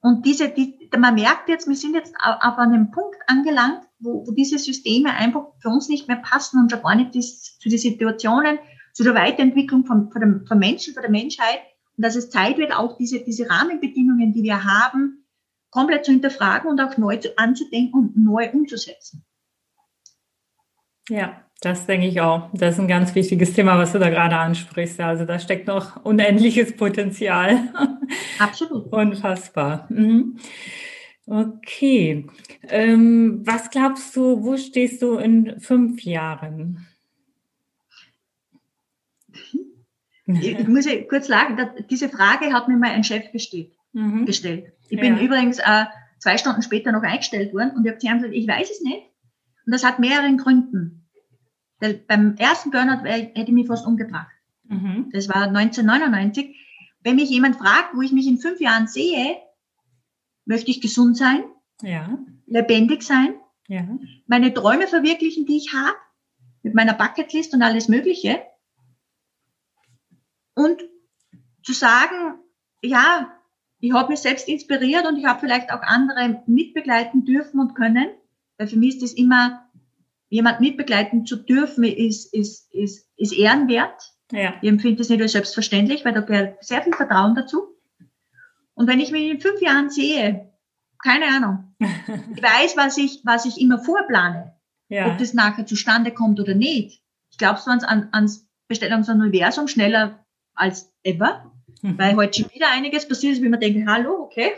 [0.00, 4.32] Und diese, die, man merkt jetzt, wir sind jetzt auf einem Punkt angelangt, wo, wo
[4.32, 7.78] diese Systeme einfach für uns nicht mehr passen und schon gar nicht ist, zu den
[7.78, 8.58] Situationen,
[8.92, 11.60] zu der Weiterentwicklung von, von, dem, von Menschen, von der Menschheit.
[11.98, 15.24] Und dass es Zeit wird, auch diese, diese Rahmenbedingungen, die wir haben,
[15.70, 19.24] komplett zu hinterfragen und auch neu zu, anzudenken und neu umzusetzen.
[21.08, 22.50] Ja, das denke ich auch.
[22.54, 25.00] Das ist ein ganz wichtiges Thema, was du da gerade ansprichst.
[25.00, 27.72] Also da steckt noch unendliches Potenzial.
[28.38, 28.92] Absolut.
[28.92, 29.86] Unfassbar.
[29.90, 30.38] Mhm.
[31.26, 32.26] Okay.
[32.62, 36.86] Ähm, was glaubst du, wo stehst du in fünf Jahren?
[40.28, 41.56] Ich muss ja kurz sagen,
[41.90, 43.72] diese Frage hat mir mal ein Chef gestellt.
[43.92, 44.26] Mhm.
[44.26, 44.72] gestellt.
[44.90, 45.22] Ich bin ja.
[45.22, 45.84] übrigens äh,
[46.18, 48.80] zwei Stunden später noch eingestellt worden und ich habe zu ihm gesagt, ich weiß es
[48.82, 49.02] nicht.
[49.66, 51.08] Und das hat mehreren Gründen.
[51.80, 54.30] Weil beim ersten Burnout hätte ich mich fast umgebracht.
[54.64, 55.10] Mhm.
[55.12, 56.56] Das war 1999.
[57.02, 59.36] Wenn mich jemand fragt, wo ich mich in fünf Jahren sehe,
[60.44, 61.44] möchte ich gesund sein,
[61.82, 62.18] ja.
[62.46, 63.34] lebendig sein,
[63.68, 63.86] ja.
[64.26, 65.96] meine Träume verwirklichen, die ich habe,
[66.62, 68.40] mit meiner Bucketlist und alles Mögliche.
[70.58, 70.82] Und
[71.62, 72.40] zu sagen,
[72.82, 73.32] ja,
[73.78, 78.08] ich habe mich selbst inspiriert und ich habe vielleicht auch andere mitbegleiten dürfen und können.
[78.56, 79.68] Weil für mich ist das immer,
[80.30, 84.02] jemand mitbegleiten zu dürfen, ist, ist, ist, ist ehrenwert.
[84.32, 84.54] Ja.
[84.60, 87.76] Ich empfinde das nicht als selbstverständlich, weil da gehört sehr viel Vertrauen dazu.
[88.74, 90.52] Und wenn ich mich in fünf Jahren sehe,
[91.04, 94.56] keine Ahnung, ich weiß, was ich, was ich immer vorplane,
[94.88, 95.06] ja.
[95.06, 97.00] ob das nachher zustande kommt oder nicht.
[97.30, 100.24] Ich glaube zwar an, ans Bestellungsuniversum schneller
[100.58, 101.98] als ever, mhm.
[101.98, 104.52] weil heute schon wieder einiges passiert ist, wie man denkt, hallo, okay,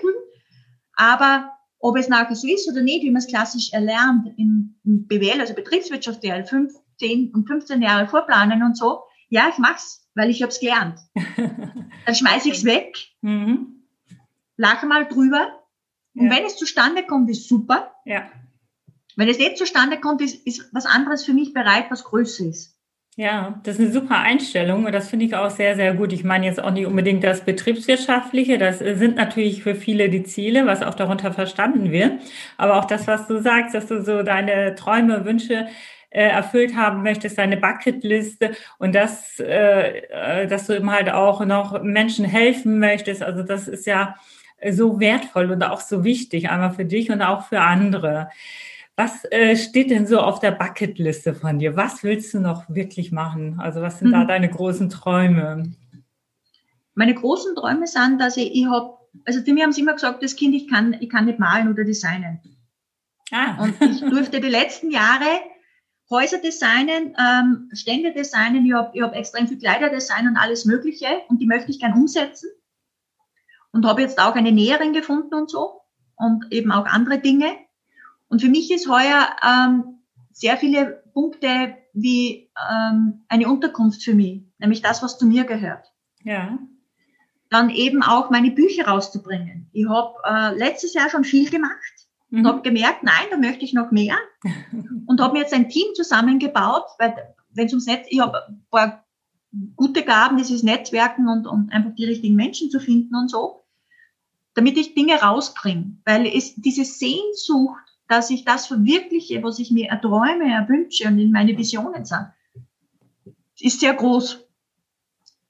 [0.95, 5.41] aber ob es nachher so ist oder nicht, wie man es klassisch erlernt im, BWL,
[5.41, 10.31] also Betriebswirtschaft, der 5, 10 und 15 Jahre vorplanen und so, ja, ich mach's, weil
[10.31, 10.99] ich habe es gelernt.
[11.37, 12.97] Dann schmeiße ich es weg.
[13.23, 13.81] Mhm
[14.61, 15.65] lache mal drüber.
[16.15, 16.37] Und ja.
[16.37, 17.95] wenn es zustande kommt, ist super.
[18.05, 18.31] Ja.
[19.17, 22.77] Wenn es nicht zustande kommt, ist, ist was anderes für mich bereit, was größer ist.
[23.21, 26.11] Ja, das ist eine super Einstellung und das finde ich auch sehr, sehr gut.
[26.15, 30.65] Ich meine jetzt auch nicht unbedingt das Betriebswirtschaftliche, das sind natürlich für viele die Ziele,
[30.65, 32.13] was auch darunter verstanden wird.
[32.57, 35.67] Aber auch das, was du sagst, dass du so deine Träume, Wünsche
[36.09, 41.83] äh, erfüllt haben möchtest, deine Bucketliste und das, äh, dass du eben halt auch noch
[41.83, 43.23] Menschen helfen möchtest.
[43.23, 44.15] Also das ist ja
[44.71, 48.31] so wertvoll und auch so wichtig, einmal für dich und auch für andere.
[49.01, 51.75] Was äh, steht denn so auf der Bucketliste von dir?
[51.75, 53.59] Was willst du noch wirklich machen?
[53.59, 54.13] Also was sind mhm.
[54.13, 55.73] da deine großen Träume?
[56.93, 60.23] Meine großen Träume sind, dass ich, ich habe, also für mich haben sie immer gesagt,
[60.23, 62.41] das Kind, ich kann, ich kann nicht malen oder designen.
[63.33, 63.63] Ah.
[63.63, 65.41] Und ich durfte die letzten Jahre
[66.11, 70.67] Häuser designen, ähm, Stände designen, ich habe ich hab extrem viel Kleider designen und alles
[70.67, 72.51] Mögliche und die möchte ich gern umsetzen
[73.73, 75.81] und habe jetzt auch eine Näherin gefunden und so
[76.17, 77.57] und eben auch andere Dinge.
[78.31, 79.99] Und für mich ist heuer ähm,
[80.33, 85.93] sehr viele Punkte wie ähm, eine Unterkunft für mich, nämlich das, was zu mir gehört.
[86.23, 86.59] Ja.
[87.49, 89.71] dann eben auch meine Bücher rauszubringen.
[89.73, 92.41] Ich habe äh, letztes Jahr schon viel gemacht mhm.
[92.41, 94.17] und habe gemerkt, nein, da möchte ich noch mehr
[95.07, 97.15] und habe mir jetzt ein Team zusammengebaut, weil
[97.53, 99.05] wenn es ums Netz, ich habe ein paar
[99.77, 103.65] gute Gaben, dieses Netzwerken und, und einfach die richtigen Menschen zu finden und so,
[104.55, 109.89] damit ich Dinge rausbringe, weil es diese Sehnsucht, dass ich das verwirkliche, was ich mir
[109.89, 112.27] erträume, erwünsche und in meine Visionen sind,
[113.61, 114.45] ist sehr groß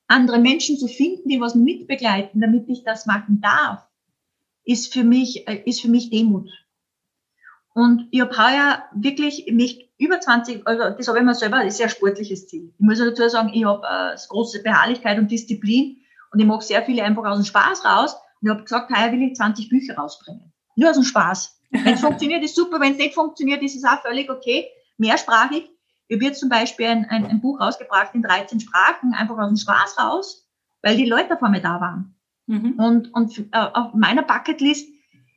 [0.08, 3.88] andere Menschen zu finden, die was mitbegleiten, damit ich das machen darf,
[4.64, 6.50] ist für mich, äh, ist für mich Demut.
[7.72, 11.68] Und ich habe heuer wirklich mich über 20, also das habe ich mir selber, das
[11.68, 12.74] ist ein sehr sportliches Ziel.
[12.78, 15.96] Ich muss dazu sagen, ich habe äh, große Beharrlichkeit und Disziplin
[16.30, 18.16] und ich mache sehr viele einfach aus dem Spaß raus.
[18.42, 20.52] Und ich habe gesagt, heuer will ich 20 Bücher rausbringen.
[20.76, 21.59] Nur aus dem Spaß.
[21.70, 22.80] Wenn es funktioniert, ist super.
[22.80, 24.66] Wenn es nicht funktioniert, ist es auch völlig okay.
[24.98, 25.70] Mehrsprachig.
[26.08, 29.56] Ich habe zum Beispiel ein, ein, ein Buch rausgebracht in 13 Sprachen, einfach aus dem
[29.56, 30.48] Spaß raus,
[30.82, 32.16] weil die Leute vor mir da waren.
[32.46, 32.72] Mhm.
[32.78, 34.88] Und, und äh, auf meiner Bucketlist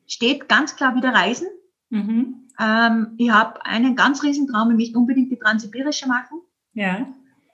[0.07, 1.47] steht ganz klar wieder Reisen.
[1.89, 2.49] Mhm.
[2.59, 6.41] Ähm, ich habe einen ganz riesen Traum, ich möchte unbedingt die Transsibirische machen.
[6.73, 7.07] Ja.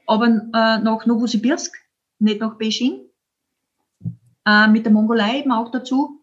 [0.08, 1.76] Aber äh, nach Novosibirsk,
[2.20, 3.02] nicht nach Beijing.
[4.46, 6.18] Äh, mit der Mongolei eben auch dazu.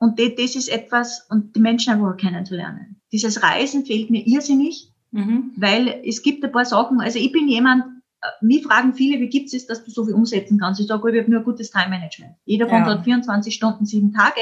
[0.00, 3.00] Und das, das ist etwas, und die Menschen einfach kennenzulernen.
[3.12, 4.90] Dieses Reisen fehlt mir irrsinnig.
[5.12, 5.52] Mhm.
[5.56, 7.84] Weil es gibt ein paar Sachen, also ich bin jemand,
[8.22, 10.80] äh, mich fragen viele, wie gibt es, dass du so viel umsetzen kannst?
[10.80, 12.36] Ich sage, ich habe nur gutes Time-Management.
[12.44, 12.86] Jeder von ja.
[12.86, 14.40] hat 24 Stunden, sieben Tage.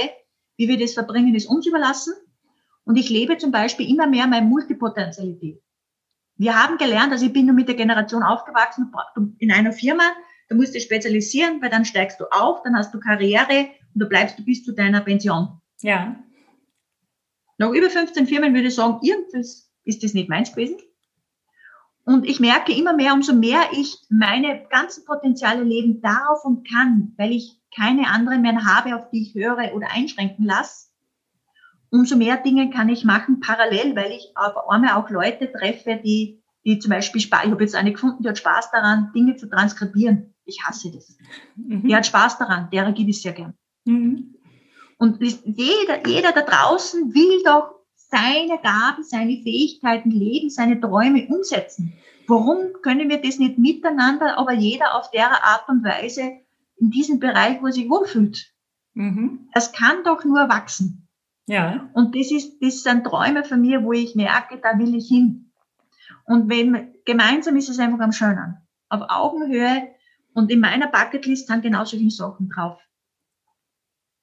[0.56, 2.14] Wie wir das verbringen, ist uns überlassen.
[2.84, 5.62] Und ich lebe zum Beispiel immer mehr meine Multipotentialität.
[6.36, 8.92] Wir haben gelernt, also ich bin nur mit der Generation aufgewachsen,
[9.38, 10.04] in einer Firma,
[10.48, 13.68] da musst du spezialisieren, weil dann steigst du auf, dann hast du Karriere
[13.98, 15.60] und du bleibst du bis zu deiner Pension.
[15.82, 16.14] Ja.
[17.58, 20.78] Nach über 15 Firmen würde ich sagen, irgendwas ist das nicht meins gewesen.
[22.04, 27.12] Und ich merke immer mehr, umso mehr ich meine ganzen Potenziale leben darf und kann,
[27.16, 30.90] weil ich keine anderen mehr habe, auf die ich höre oder einschränken lasse,
[31.90, 36.40] umso mehr Dinge kann ich machen parallel, weil ich auf einmal auch Leute treffe, die,
[36.64, 39.48] die zum Beispiel Spaß, ich habe jetzt eine gefunden, die hat Spaß daran, Dinge zu
[39.48, 40.34] transkribieren.
[40.44, 41.18] Ich hasse das.
[41.56, 41.88] Mhm.
[41.88, 43.54] Die hat Spaß daran, derer gibt es sehr gern.
[43.88, 44.34] Mhm.
[44.98, 51.94] Und jeder, jeder da draußen will doch seine Gaben, seine Fähigkeiten leben, seine Träume umsetzen.
[52.26, 56.32] Warum können wir das nicht miteinander, aber jeder auf der Art und Weise
[56.76, 58.52] in diesem Bereich, wo er sich wohlfühlt?
[58.94, 59.48] Mhm.
[59.54, 61.08] Das kann doch nur wachsen.
[61.46, 61.88] Ja.
[61.94, 65.52] Und das ist, das sind Träume von mir, wo ich merke, da will ich hin.
[66.26, 68.56] Und wenn, gemeinsam ist es einfach am schönen.
[68.90, 69.88] Auf Augenhöhe
[70.34, 72.78] und in meiner Bucketlist sind genauso viele Sachen drauf.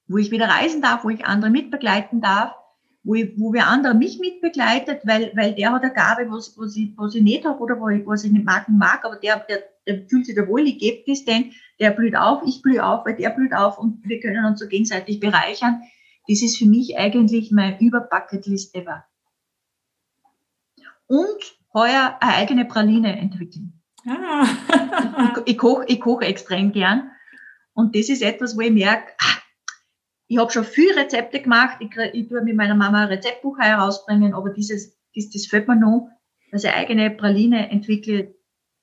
[0.08, 2.54] Wo ich wieder reisen darf, wo ich andere mitbegleiten darf,
[3.06, 6.76] wo, ich, wo wer andere mich mitbegleitet, weil, weil der hat eine Gabe, was, was,
[6.76, 9.40] ich, was ich nicht habe oder wo ich, was ich nicht mag, mag aber der,
[9.48, 12.84] der, der fühlt sich da wohl, ich gebe das denn, der blüht auf, ich blühe
[12.84, 15.82] auf, weil der blüht auf und wir können uns so gegenseitig bereichern.
[16.28, 19.06] Das ist für mich eigentlich mein Überbucketlist ever.
[21.08, 23.74] Und heuer eine eigene Praline entwickeln.
[24.08, 24.48] Ah.
[25.46, 27.12] ich, ich koche ich koch extrem gern.
[27.74, 29.38] Und das ist etwas, wo ich merke, ah,
[30.28, 31.78] ich habe schon viele Rezepte gemacht.
[31.80, 35.76] Ich, ich tue mit meiner Mama ein Rezeptbuch herausbringen, aber dieses, das, das fällt mir
[35.76, 36.10] noch,
[36.52, 38.34] dass ich eigene Praline entwickle,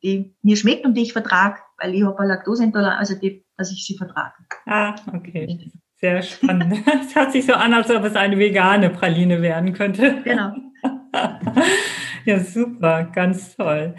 [0.03, 3.73] die mir schmeckt und die ich vertrage, weil ich habe eine Laktoseintoleranz, also die, dass
[3.73, 4.35] ich sie vertrage.
[4.67, 5.71] Ah, okay.
[5.97, 6.85] Sehr spannend.
[7.01, 10.21] Es hört sich so an, als ob es eine vegane Praline werden könnte.
[10.25, 10.53] Genau.
[12.25, 13.95] ja, super, ganz toll.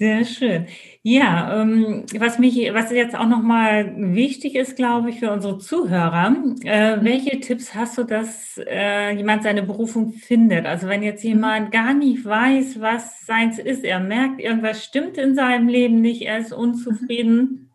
[0.00, 0.64] Sehr schön.
[1.02, 6.34] Ja, ähm, was mich, was jetzt auch nochmal wichtig ist, glaube ich, für unsere Zuhörer,
[6.64, 7.04] äh, mhm.
[7.04, 10.64] welche Tipps hast du, dass äh, jemand seine Berufung findet?
[10.64, 11.28] Also wenn jetzt mhm.
[11.28, 16.22] jemand gar nicht weiß, was seins ist, er merkt, irgendwas stimmt in seinem Leben nicht,
[16.22, 17.70] er ist unzufrieden, mhm.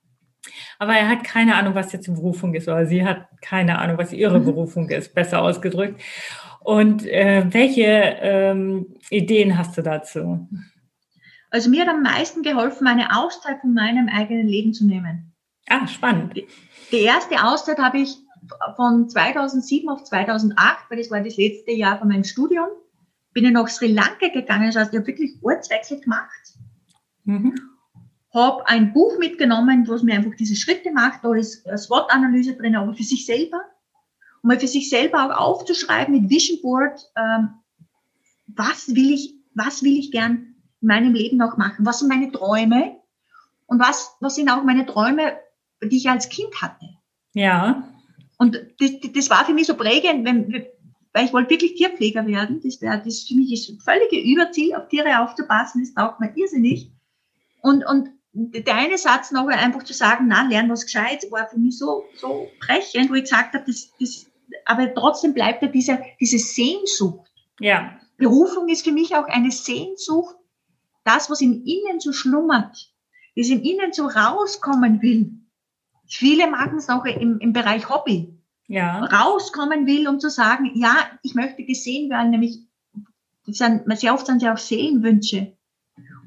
[0.80, 4.00] aber er hat keine Ahnung, was jetzt die Berufung ist, oder sie hat keine Ahnung,
[4.00, 6.02] was ihre Berufung ist, besser ausgedrückt.
[6.62, 10.50] Und äh, welche ähm, Ideen hast du dazu?
[11.56, 15.34] Also mir hat am meisten geholfen, eine Auszeit von meinem eigenen Leben zu nehmen.
[15.70, 16.36] Ah, spannend.
[16.92, 18.18] Die erste Auszeit habe ich
[18.76, 22.68] von 2007 auf 2008, weil das war das letzte Jahr von meinem Studium,
[23.32, 24.66] bin ich nach Sri Lanka gegangen.
[24.66, 26.58] Das heißt, ich habe wirklich Ortswechsel gemacht.
[27.24, 27.56] Mhm.
[28.34, 31.24] Habe ein Buch mitgenommen, wo es mir einfach diese Schritte macht.
[31.24, 33.62] Da ist eine SWOT-Analyse drin, aber für sich selber.
[34.44, 37.52] Um mal für sich selber auch aufzuschreiben mit Vision Board, ähm,
[38.48, 40.55] was will ich, was will ich gern
[40.86, 41.86] in meinem Leben noch machen?
[41.86, 42.98] Was sind meine Träume?
[43.66, 45.34] Und was, was sind auch meine Träume,
[45.82, 46.86] die ich als Kind hatte?
[47.34, 47.90] Ja.
[48.38, 50.66] Und das, das war für mich so prägend, wenn,
[51.12, 52.62] weil ich wollte wirklich Tierpfleger werden.
[52.64, 56.32] Das wäre, das für mich ist ein völlige Überziel, auf Tiere aufzupassen, das taugt mir
[56.36, 56.92] irrsinnig.
[57.62, 61.58] Und, und der eine Satz noch einfach zu sagen, na, lern was Gescheites, war für
[61.58, 64.30] mich so, so brechend, wo ich gesagt habe, das, das,
[64.66, 67.32] aber trotzdem bleibt da diese, diese Sehnsucht.
[67.60, 67.98] Ja.
[68.18, 70.36] Berufung ist für mich auch eine Sehnsucht,
[71.06, 72.92] das, was im Innen so schlummert,
[73.36, 75.32] das im Innen so rauskommen will.
[76.08, 78.38] Viele machen es auch im, im Bereich Hobby.
[78.68, 79.06] Ja.
[79.06, 82.60] Rauskommen will, um zu sagen, ja, ich möchte gesehen werden, nämlich,
[83.46, 85.56] das sind, sehr oft sind ja auch Seelenwünsche.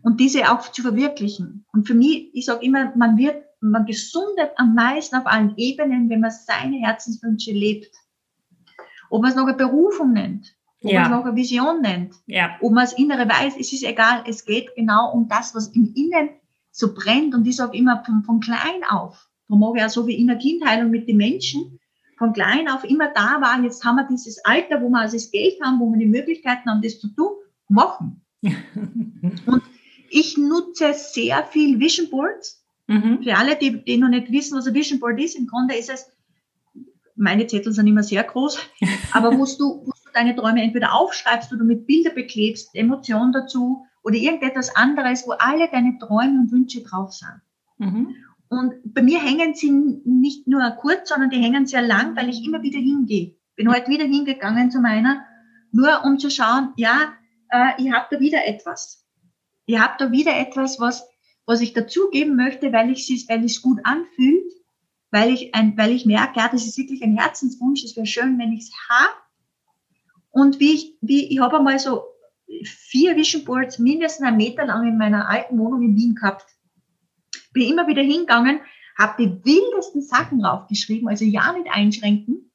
[0.02, 1.66] Und diese auch zu verwirklichen.
[1.72, 6.08] Und für mich, ich sage immer, man wird, man gesundet am meisten auf allen Ebenen,
[6.08, 7.92] wenn man seine Herzenswünsche lebt.
[9.10, 11.02] Ob man es noch eine Berufung nennt, ob Ja.
[11.02, 12.56] man es noch eine Vision nennt, Ja.
[12.60, 15.92] ob man das Innere weiß, es ist egal, es geht genau um das, was im
[15.94, 16.30] Innen
[16.70, 17.34] so brennt.
[17.34, 20.90] Und ich sage immer von, von klein auf, darum mag ich auch so wie Energienheilung
[20.90, 21.78] mit den Menschen,
[22.16, 25.30] von klein auf immer da war, jetzt haben wir dieses Alter, wo wir also das
[25.30, 27.30] Geld haben, wo wir die Möglichkeiten haben, das zu tun,
[27.68, 28.22] machen.
[30.10, 32.64] Ich nutze sehr viel Vision Boards.
[32.86, 33.22] Mhm.
[33.22, 35.90] Für alle, die, die noch nicht wissen, was ein Vision Board ist, im Grunde ist
[35.90, 36.10] es,
[37.14, 38.58] meine Zettel sind immer sehr groß,
[39.12, 43.86] aber wo du, wo du deine Träume entweder aufschreibst oder mit Bilder beklebst, Emotionen dazu
[44.02, 47.40] oder irgendetwas anderes, wo alle deine Träume und Wünsche drauf sind.
[47.78, 48.14] Mhm.
[48.48, 52.44] Und bei mir hängen sie nicht nur kurz, sondern die hängen sehr lang, weil ich
[52.44, 53.36] immer wieder hingehe.
[53.56, 55.24] Bin heute wieder hingegangen zu meiner,
[55.70, 57.12] nur um zu schauen, ja,
[57.50, 59.04] äh, ich habe da wieder etwas.
[59.66, 61.06] Ich habe da wieder etwas, was,
[61.44, 64.52] was ich dazugeben möchte, weil ich es weil ich's gut anfühlt,
[65.10, 68.38] weil ich, ein, weil ich merke, ja, das ist wirklich ein Herzenswunsch, es wäre schön,
[68.38, 69.14] wenn ich es habe.
[70.30, 72.02] Und wie ich, wie, ich habe einmal so
[72.64, 76.46] vier Vision Boards mindestens einen Meter lang in meiner alten Wohnung in Wien gehabt
[77.58, 78.60] bin immer wieder hingegangen,
[78.96, 82.50] habe die wildesten Sachen draufgeschrieben, also ja nicht einschränken,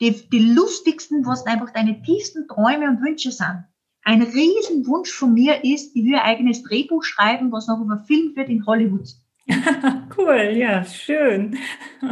[0.00, 3.64] die, die lustigsten, was einfach deine tiefsten Träume und Wünsche sind.
[4.04, 8.48] Ein Riesenwunsch von mir ist, ich will ein eigenes Drehbuch schreiben, was noch überfilmt wird
[8.48, 9.08] in Hollywood.
[10.18, 11.58] cool, ja, schön.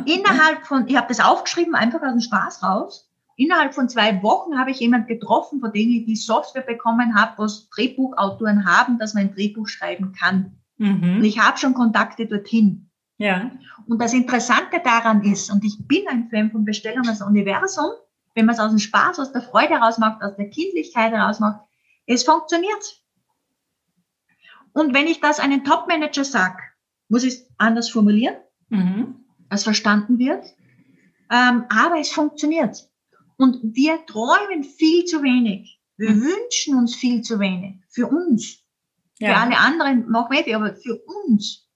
[0.07, 3.10] Innerhalb von, ich habe das aufgeschrieben, einfach aus dem Spaß raus.
[3.40, 7.38] Innerhalb von zwei Wochen habe ich jemand getroffen, von dem ich die Software bekommen habe,
[7.38, 10.59] was Drehbuchautoren haben, dass man ein Drehbuch schreiben kann.
[10.79, 11.24] Und Mhm.
[11.24, 12.90] ich habe schon Kontakte dorthin.
[13.16, 13.50] Ja.
[13.87, 17.90] Und das Interessante daran ist, und ich bin ein Fan von Bestellung als Universum,
[18.35, 21.40] wenn man es aus dem Spaß, aus der Freude heraus macht, aus der Kindlichkeit heraus
[21.40, 21.61] macht,
[22.05, 23.03] es funktioniert.
[24.74, 26.59] Und wenn ich das einem Topmanager sage,
[27.09, 28.37] muss ich es anders formulieren,
[28.68, 29.24] Mhm.
[29.48, 30.44] als verstanden wird,
[31.31, 32.89] ähm, aber es funktioniert.
[33.40, 35.81] Und wir träumen viel zu wenig.
[35.96, 36.22] Wir Mhm.
[36.22, 37.76] wünschen uns viel zu wenig.
[37.88, 38.62] Für uns.
[39.18, 39.42] Für Ja.
[39.42, 41.66] alle anderen machen wir, aber für uns.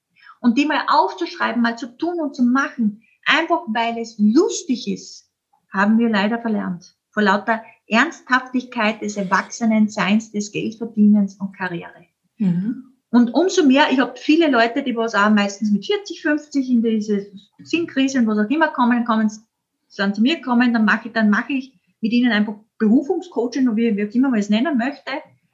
[0.40, 5.30] Und die mal aufzuschreiben, mal zu tun und zu machen, einfach weil es lustig ist,
[5.72, 6.94] haben wir leider verlernt.
[7.10, 12.04] Vor lauter Ernsthaftigkeit des Erwachsenenseins, des Geldverdienens und Karriere.
[12.38, 12.92] Mhm.
[13.10, 16.82] Und umso mehr, ich habe viele Leute, die was auch meistens mit 40, 50 in
[16.82, 17.26] diese
[17.62, 19.30] Sinnkrise und was auch immer kommen, kommen,
[19.96, 23.96] sind zu mir gekommen, dann mache ich, dann mache ich mit ihnen einfach Berufungscoaching, wie,
[23.96, 25.10] wie auch immer man es nennen möchte,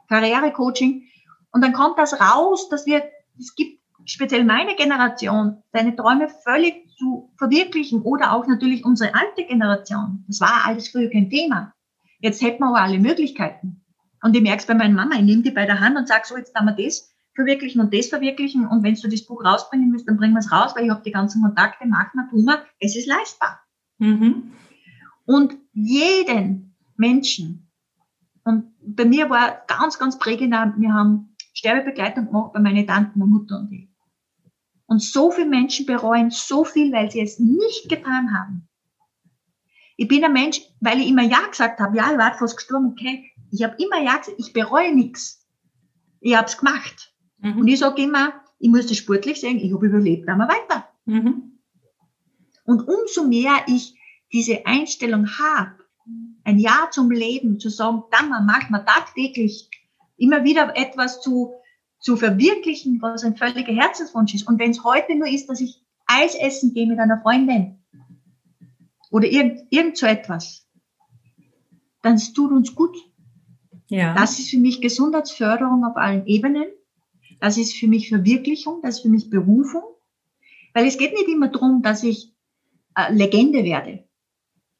[0.08, 1.04] Karrierecoaching.
[1.52, 3.04] Und dann kommt das raus, dass wir,
[3.38, 9.44] es gibt speziell meine Generation, seine Träume völlig zu verwirklichen oder auch natürlich unsere alte
[9.44, 10.24] Generation.
[10.28, 11.72] Das war alles früher kein Thema.
[12.20, 13.82] Jetzt hätten wir aber alle Möglichkeiten.
[14.22, 16.24] Und ich merke es bei meiner Mama, ich nehme die bei der Hand und sage
[16.26, 18.66] so, jetzt haben wir das verwirklichen und das verwirklichen.
[18.66, 21.02] Und wenn du das Buch rausbringen willst, dann bringen wir es raus, weil ich habe
[21.02, 23.60] die ganzen Kontakte, machen wir, tun wir, es ist leistbar.
[24.00, 24.52] Mhm.
[25.26, 27.70] Und jeden Menschen,
[28.44, 33.30] und bei mir war ganz, ganz prägend, wir haben Sterbebegleitung gemacht bei meinen Tanten, meine
[33.30, 33.88] Mutter und ich.
[34.86, 38.68] Und so viele Menschen bereuen so viel, weil sie es nicht getan haben.
[39.96, 42.86] Ich bin ein Mensch, weil ich immer Ja gesagt habe, ja, ich war fast gestorben,
[42.86, 43.30] okay.
[43.52, 45.46] Ich habe immer Ja gesagt, ich bereue nichts.
[46.20, 47.14] Ich habe es gemacht.
[47.42, 47.68] Und Mhm.
[47.68, 50.88] ich sage immer, ich muss das sportlich sehen, ich habe überlebt, dann wir weiter.
[51.04, 51.49] Mhm.
[52.70, 53.98] Und umso mehr ich
[54.32, 55.74] diese Einstellung habe,
[56.44, 59.68] ein Ja zum Leben, zu sagen, dann macht man tagtäglich
[60.16, 61.54] immer wieder etwas zu,
[61.98, 64.46] zu verwirklichen, was ein völliger Herzenswunsch ist.
[64.46, 67.82] Und wenn es heute nur ist, dass ich Eis essen gehe mit einer Freundin
[69.10, 70.64] oder irgend, irgend so etwas,
[72.02, 72.96] dann es tut uns gut.
[73.88, 74.14] Ja.
[74.14, 76.66] Das ist für mich Gesundheitsförderung auf allen Ebenen.
[77.40, 79.82] Das ist für mich Verwirklichung, das ist für mich Berufung.
[80.72, 82.32] Weil es geht nicht immer darum, dass ich
[82.94, 84.04] äh, Legende werde.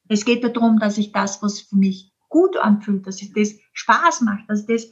[0.07, 4.21] Es geht darum, dass ich das, was für mich gut anfühlt, dass ich das Spaß
[4.21, 4.87] macht, dass das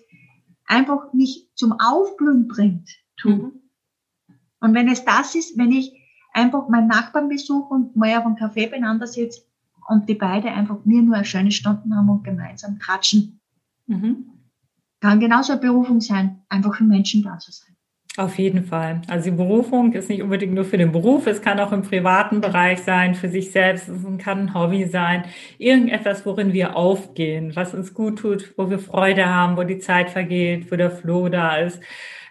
[0.66, 2.90] einfach mich zum Aufblühen bringt.
[3.24, 3.54] Mhm.
[4.62, 5.94] Und wenn es das ist, wenn ich
[6.34, 9.42] einfach meinen Nachbarn besuche und mal auf einem Café beieinander sitze
[9.88, 13.40] und die beide einfach mir nur eine schöne Stunden haben und gemeinsam tratschen,
[13.90, 14.30] Mhm.
[15.00, 17.69] kann genauso eine Berufung sein, einfach für Menschen da zu sein.
[18.18, 19.02] Auf jeden Fall.
[19.08, 22.42] Also die Berufung ist nicht unbedingt nur für den Beruf, es kann auch im privaten
[22.42, 25.24] Bereich sein, für sich selbst, es kann ein Hobby sein,
[25.58, 30.10] irgendetwas, worin wir aufgehen, was uns gut tut, wo wir Freude haben, wo die Zeit
[30.10, 31.80] vergeht, wo der Flow da ist.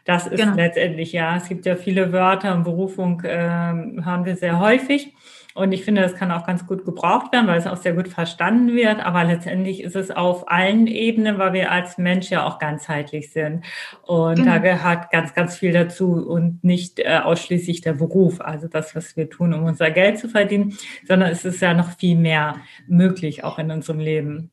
[0.04, 0.56] Das ist genau.
[0.56, 5.14] letztendlich, ja, es gibt ja viele Wörter und Berufung äh, hören wir sehr häufig.
[5.54, 8.06] Und ich finde, das kann auch ganz gut gebraucht werden, weil es auch sehr gut
[8.06, 9.00] verstanden wird.
[9.04, 13.64] Aber letztendlich ist es auf allen Ebenen, weil wir als Mensch ja auch ganzheitlich sind.
[14.02, 14.52] Und genau.
[14.52, 19.16] da gehört ganz, ganz viel dazu und nicht äh, ausschließlich der Beruf, also das, was
[19.16, 20.76] wir tun, um unser Geld zu verdienen,
[21.06, 24.52] sondern es ist ja noch viel mehr möglich auch in unserem Leben.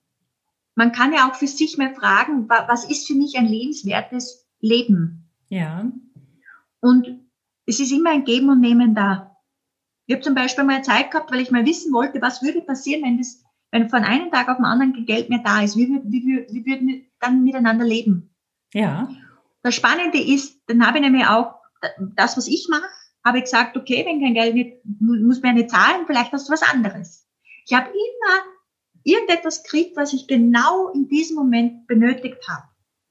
[0.76, 5.30] Man kann ja auch für sich mal fragen, was ist für mich ein lebenswertes Leben?
[5.50, 5.90] Ja.
[6.82, 7.20] Und
[7.66, 9.35] es ist immer ein Geben und Nehmen da.
[10.08, 13.04] Ich habe zum Beispiel mal Zeit gehabt, weil ich mal wissen wollte, was würde passieren,
[13.04, 15.76] wenn das, wenn von einem Tag auf den anderen kein Geld mehr da ist.
[15.78, 18.36] Wie, wie, wie, wie würden wir dann miteinander leben?
[18.74, 19.10] Ja.
[19.64, 21.56] Das Spannende ist, dann habe ich nämlich auch
[22.16, 22.88] das, was ich mache,
[23.24, 26.54] habe ich gesagt, okay, wenn kein Geld wird, muss mir nicht zahlen, vielleicht hast du
[26.54, 27.28] was anderes.
[27.66, 28.44] Ich habe immer
[29.04, 32.64] irgendetwas gekriegt, was ich genau in diesem Moment benötigt habe.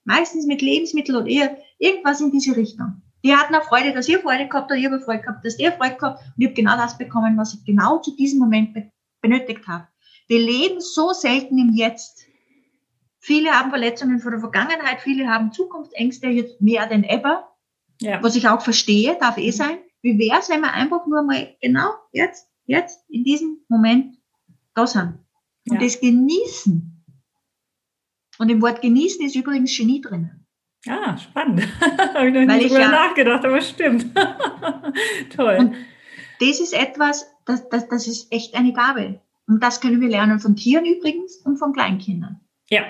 [0.05, 3.03] Meistens mit Lebensmitteln oder irgendwas in diese Richtung.
[3.25, 5.72] Die hatten auch Freude, dass ihr Freude gehabt habt, ich habe Freude gehabt, dass ihr
[5.72, 8.91] Freude gehabt und ich habe genau das bekommen, was ich genau zu diesem Moment be
[9.22, 9.89] benötigt habe.
[10.29, 12.27] Wir leben so selten im Jetzt.
[13.20, 17.49] Viele haben Verletzungen von der Vergangenheit, viele haben Zukunftsängste jetzt mehr denn ever.
[18.03, 18.22] Ja.
[18.22, 19.79] Was ich auch verstehe, darf eh sein.
[20.03, 24.18] Wie wäre es, wenn wir einfach nur mal genau jetzt, jetzt, in diesem Moment
[24.75, 25.18] da sind
[25.70, 25.81] und ja.
[25.81, 27.03] das genießen.
[28.39, 30.43] Und im Wort genießen ist übrigens Genie drinnen.
[30.89, 31.62] Ah, spannend.
[32.14, 34.07] Habe ich noch Weil nicht drüber ja, nachgedacht, aber stimmt.
[35.37, 35.57] Toll.
[35.59, 35.74] Und
[36.41, 39.20] das ist etwas, das, das, das ist echt eine Gabe.
[39.47, 42.41] Und das können wir lernen von Tieren übrigens und von Kleinkindern.
[42.68, 42.82] Ja,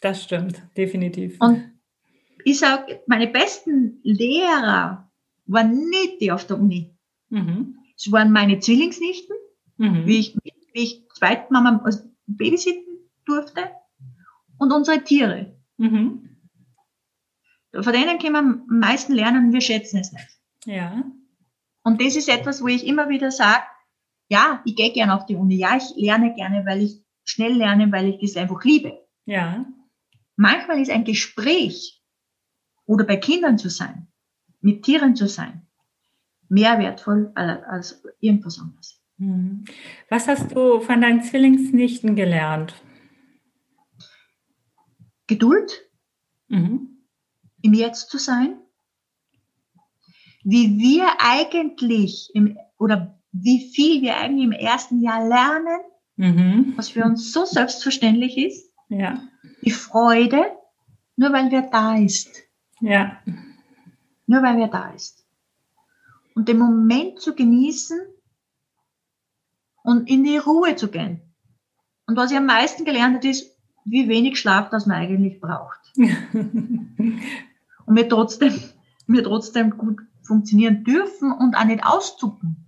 [0.00, 1.36] das stimmt, definitiv.
[1.40, 1.72] Und
[2.44, 5.10] ich sage, meine besten Lehrer
[5.46, 6.94] waren nicht die auf der Uni.
[7.30, 7.78] Mhm.
[7.96, 9.36] Es waren meine Zwillingsnichten,
[9.76, 10.06] mhm.
[10.06, 10.36] wie ich,
[10.72, 11.84] wie ich Zweitmama
[12.26, 12.84] babysitten
[13.24, 13.70] durfte,
[14.58, 15.54] und unsere Tiere.
[15.76, 16.27] Mhm.
[17.72, 20.28] Von denen können wir am meisten lernen und wir schätzen es nicht.
[20.64, 21.04] Ja.
[21.82, 23.62] Und das ist etwas, wo ich immer wieder sage,
[24.28, 27.90] ja, ich gehe gerne auf die Uni, ja, ich lerne gerne, weil ich schnell lerne,
[27.92, 28.98] weil ich das einfach liebe.
[29.24, 29.66] Ja.
[30.36, 32.02] Manchmal ist ein Gespräch
[32.84, 34.08] oder bei Kindern zu sein,
[34.60, 35.66] mit Tieren zu sein,
[36.48, 39.02] mehr wertvoll als irgendwas anderes.
[39.18, 39.64] Mhm.
[40.08, 42.74] Was hast du von deinen Zwillingsnichten gelernt?
[45.26, 45.90] Geduld.
[46.48, 46.97] Mhm
[47.62, 48.58] im Jetzt zu sein,
[50.44, 55.80] wie wir eigentlich im, oder wie viel wir eigentlich im ersten Jahr lernen,
[56.16, 56.72] mhm.
[56.76, 58.72] was für uns so selbstverständlich ist.
[58.88, 59.22] Ja.
[59.62, 60.44] Die Freude,
[61.16, 62.30] nur weil wir da ist.
[62.80, 63.18] Ja.
[64.26, 65.26] Nur weil wir da ist.
[66.34, 67.98] Und den Moment zu genießen
[69.82, 71.20] und in die Ruhe zu gehen.
[72.06, 73.54] Und was ich am meisten gelernt habe, ist,
[73.84, 75.78] wie wenig Schlaf das man eigentlich braucht.
[77.88, 78.54] und wir trotzdem,
[79.06, 82.64] wir trotzdem gut funktionieren dürfen und auch nicht auszucken.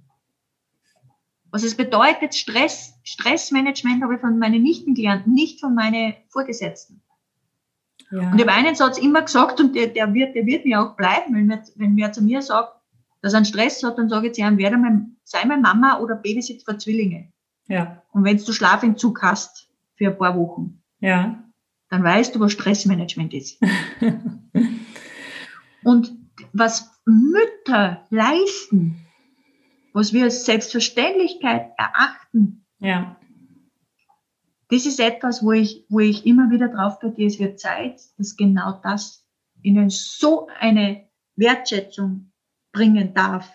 [1.51, 7.03] Was es bedeutet, Stress, Stressmanagement habe ich von meinen Nichten gelernt, nicht von meinen Vorgesetzten.
[8.11, 8.31] Ja.
[8.31, 10.97] Und ich habe einen Satz immer gesagt und der, der, wird, der wird mir auch
[10.97, 12.73] bleiben, wenn, wir, wenn wer zu mir sagt,
[13.21, 15.99] dass er einen Stress hat, dann sage ich zu ihm, werde mein, sei meine Mama
[15.99, 17.33] oder Babysit für Zwillinge.
[17.68, 18.03] Ja.
[18.12, 21.45] Und wenn du Schlafentzug hast für ein paar Wochen, ja.
[21.91, 23.61] dann weißt du, was Stressmanagement ist.
[25.85, 26.12] Und
[26.53, 29.07] was Mütter leisten,
[29.93, 33.16] was wir als Selbstverständlichkeit erachten, ja.
[34.68, 38.37] das ist etwas, wo ich, wo ich immer wieder drauf gehe, es wird Zeit, dass
[38.37, 39.26] genau das
[39.62, 42.33] ihnen so eine Wertschätzung
[42.72, 43.51] bringen darf.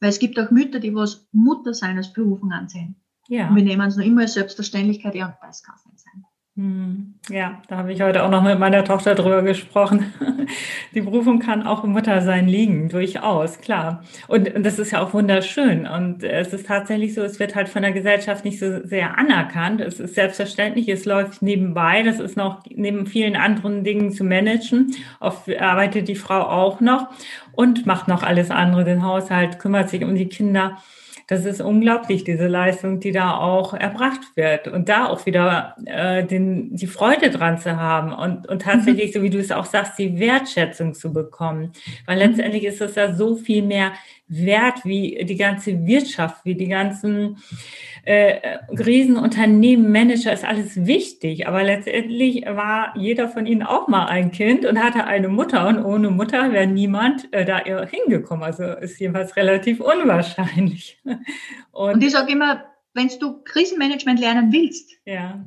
[0.00, 2.96] Weil es gibt auch Mütter, die was Mutter sein als Berufung ansehen.
[3.28, 3.48] Ja.
[3.48, 6.24] Und wir nehmen es noch immer als Selbstverständlichkeit, ja, und das kann es nicht sein.
[6.56, 10.14] Hm, ja, da habe ich heute auch noch mit meiner Tochter drüber gesprochen.
[10.94, 14.04] Die Berufung kann auch im Muttersein liegen, durchaus, klar.
[14.28, 15.84] Und, das ist ja auch wunderschön.
[15.84, 19.80] Und es ist tatsächlich so, es wird halt von der Gesellschaft nicht so sehr anerkannt.
[19.80, 22.04] Es ist selbstverständlich, es läuft nebenbei.
[22.04, 24.94] Das ist noch neben vielen anderen Dingen zu managen.
[25.18, 27.08] Oft arbeitet die Frau auch noch
[27.50, 30.78] und macht noch alles andere, den Haushalt, kümmert sich um die Kinder
[31.26, 34.68] das ist unglaublich, diese Leistung, die da auch erbracht wird.
[34.68, 39.18] Und da auch wieder äh, den, die Freude dran zu haben und, und tatsächlich, mhm.
[39.18, 41.72] so wie du es auch sagst, die Wertschätzung zu bekommen.
[42.06, 42.30] Weil mhm.
[42.30, 43.92] letztendlich ist es ja so viel mehr
[44.28, 47.38] Wert, wie die ganze Wirtschaft, wie die ganzen
[48.04, 51.48] äh, Riesenunternehmen, Manager, ist alles wichtig.
[51.48, 55.66] Aber letztendlich war jeder von ihnen auch mal ein Kind und hatte eine Mutter.
[55.66, 58.44] Und ohne Mutter wäre niemand äh, da hingekommen.
[58.44, 61.00] Also ist jedenfalls relativ unwahrscheinlich.
[61.72, 65.44] Und, und ich sage immer, wenn du Krisenmanagement lernen willst, ja.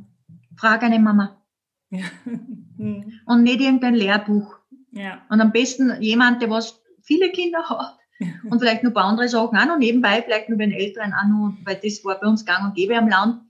[0.57, 1.41] frag eine Mama.
[1.89, 2.03] Ja.
[2.75, 4.57] und nicht irgendein Lehrbuch.
[4.91, 5.21] Ja.
[5.29, 7.97] Und am besten jemand, der was viele Kinder hat
[8.49, 11.11] und vielleicht noch ein paar andere Sachen auch noch nebenbei, vielleicht nur bei den Eltern
[11.11, 13.41] noch, weil das war bei uns gang und gäbe am Land,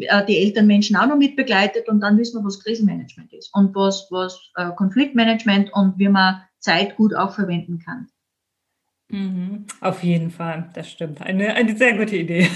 [0.00, 3.74] äh, die Elternmenschen auch noch mit begleitet und dann wissen wir, was Krisenmanagement ist und
[3.74, 8.08] was, was äh, Konfliktmanagement und wie man Zeit gut auch verwenden kann.
[9.08, 9.66] Mhm.
[9.80, 11.20] Auf jeden Fall, das stimmt.
[11.20, 12.48] Eine, eine sehr gute Idee.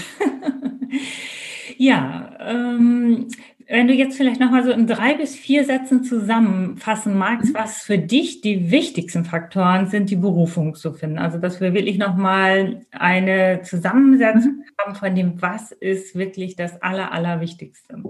[1.77, 3.27] ja, ähm,
[3.71, 7.53] wenn du jetzt vielleicht nochmal so in drei bis vier Sätzen zusammenfassen magst, mhm.
[7.53, 11.19] was für dich die wichtigsten Faktoren sind, die Berufung zu finden.
[11.19, 14.63] Also, dass wir wirklich nochmal eine Zusammensetzung mhm.
[14.79, 18.01] haben von dem, was ist wirklich das Aller, Allerwichtigste.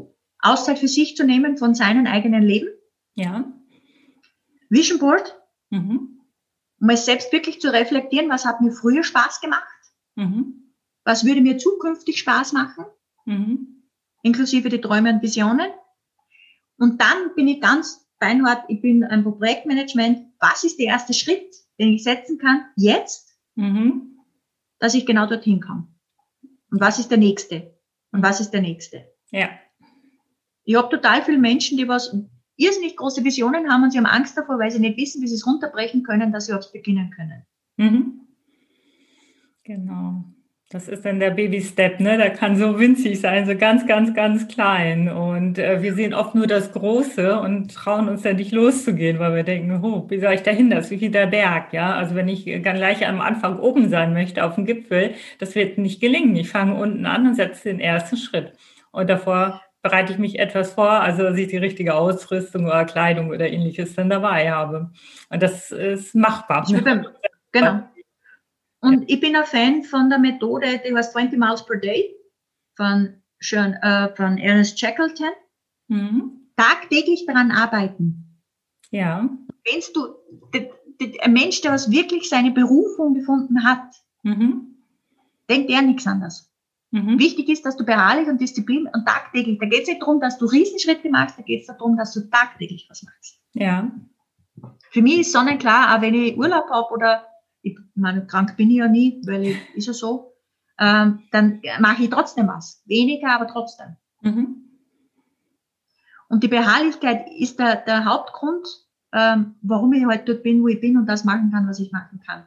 [0.41, 2.69] Auszeit für sich zu nehmen von seinem eigenen Leben.
[3.15, 3.51] Ja.
[4.69, 5.41] Vision Board.
[5.71, 6.21] Mhm.
[6.79, 9.67] Um es selbst wirklich zu reflektieren, was hat mir früher Spaß gemacht?
[10.15, 10.71] Mhm.
[11.03, 12.85] Was würde mir zukünftig Spaß machen?
[13.25, 13.78] Mhm
[14.21, 15.69] inklusive die Träume und Visionen.
[16.77, 20.27] Und dann bin ich ganz beinhart, ich bin einfach Projektmanagement.
[20.39, 24.17] Was ist der erste Schritt, den ich setzen kann, jetzt, mhm.
[24.79, 25.87] dass ich genau dorthin komme?
[26.71, 27.75] Und was ist der nächste?
[28.11, 29.11] Und was ist der nächste?
[29.31, 29.49] Ja.
[30.63, 32.15] Ich habe total viele Menschen, die was
[32.55, 35.35] irrsinnig große Visionen haben und sie haben Angst davor, weil sie nicht wissen, wie sie
[35.35, 37.45] es runterbrechen können, dass sie aufs beginnen können.
[37.77, 38.27] Mhm.
[39.63, 40.25] Genau.
[40.71, 42.15] Das ist dann der Baby-Step, ne?
[42.17, 45.09] Der kann so winzig sein, so ganz, ganz, ganz klein.
[45.09, 49.35] Und äh, wir sehen oft nur das Große und trauen uns dann nicht loszugehen, weil
[49.35, 50.69] wir denken, oh, wie soll ich da hin?
[50.69, 51.95] Das ist wie der Berg, ja?
[51.95, 56.01] Also wenn ich gleich am Anfang oben sein möchte auf dem Gipfel, das wird nicht
[56.01, 56.35] gelingen.
[56.35, 58.53] Ich fange unten an und setze den ersten Schritt.
[58.91, 63.29] Und davor bereite ich mich etwas vor, also dass ich die richtige Ausrüstung oder Kleidung
[63.29, 64.91] oder ähnliches dann dabei habe.
[65.31, 66.63] Und das ist machbar.
[67.51, 67.89] Genau.
[68.81, 69.15] Und ja.
[69.15, 72.15] ich bin ein Fan von der Methode, die heißt 20 Miles per Day
[72.75, 75.31] von, schon, äh, von Ernest Shackleton.
[75.87, 76.51] Mhm.
[76.55, 78.41] Tagtäglich daran arbeiten.
[78.91, 79.29] Ja.
[79.65, 80.15] Wenn du,
[80.53, 80.69] die,
[80.99, 84.75] die, ein Mensch, der was wirklich seine Berufung gefunden hat, mhm.
[85.49, 86.49] denkt er nichts anderes.
[86.91, 87.19] Mhm.
[87.19, 90.37] Wichtig ist, dass du beharrlich und Disziplin und tagtäglich, da geht es nicht darum, dass
[90.37, 93.39] du Riesenschritte machst, da geht es darum, dass du tagtäglich was machst.
[93.53, 93.91] Ja.
[94.89, 97.28] Für mich ist sonnenklar, auch wenn ich Urlaub habe oder
[97.61, 100.33] ich meine, krank bin ich ja nie, weil ich, ist ja so,
[100.79, 102.81] ähm, dann mache ich trotzdem was.
[102.85, 103.97] Weniger, aber trotzdem.
[104.21, 104.65] Mhm.
[106.29, 108.67] Und die Beharrlichkeit ist der, der Hauptgrund,
[109.13, 111.79] ähm, warum ich heute halt dort bin, wo ich bin und das machen kann, was
[111.79, 112.45] ich machen kann.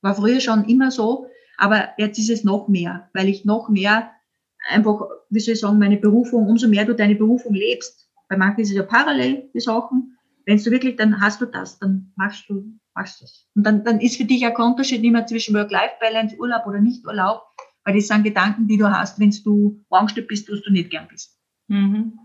[0.00, 1.26] War früher schon immer so,
[1.58, 4.10] aber jetzt ist es noch mehr, weil ich noch mehr
[4.68, 8.08] einfach, wie soll ich sagen, meine Berufung, umso mehr du deine Berufung lebst.
[8.28, 10.16] Bei manchen ist es ja parallel, die Sachen.
[10.46, 13.46] Wenn du wirklich, dann hast du das, dann machst du machst das.
[13.54, 16.80] Und dann, dann ist für dich auch kein Unterschied nicht mehr zwischen Work-Life-Balance, Urlaub oder
[16.80, 17.42] Nicht-Urlaub,
[17.84, 21.08] weil das sind Gedanken, die du hast, wenn du angestellt bist, was du nicht gern
[21.08, 21.38] bist.
[21.68, 22.18] Mhm.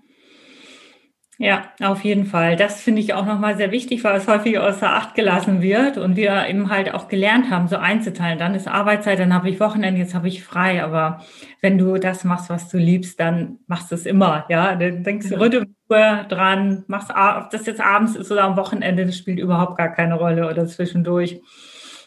[1.39, 2.55] Ja, auf jeden Fall.
[2.55, 6.15] Das finde ich auch nochmal sehr wichtig, weil es häufig außer Acht gelassen wird und
[6.15, 8.37] wir eben halt auch gelernt haben, so einzuteilen.
[8.37, 10.83] Dann ist Arbeitszeit, dann habe ich Wochenende, jetzt habe ich frei.
[10.83, 11.25] Aber
[11.59, 14.45] wenn du das machst, was du liebst, dann machst du es immer.
[14.47, 15.65] Ja, dann denkst du genau.
[15.93, 19.89] Ruhe dran, machst, ob das jetzt abends ist oder am Wochenende, das spielt überhaupt gar
[19.89, 21.41] keine Rolle oder zwischendurch.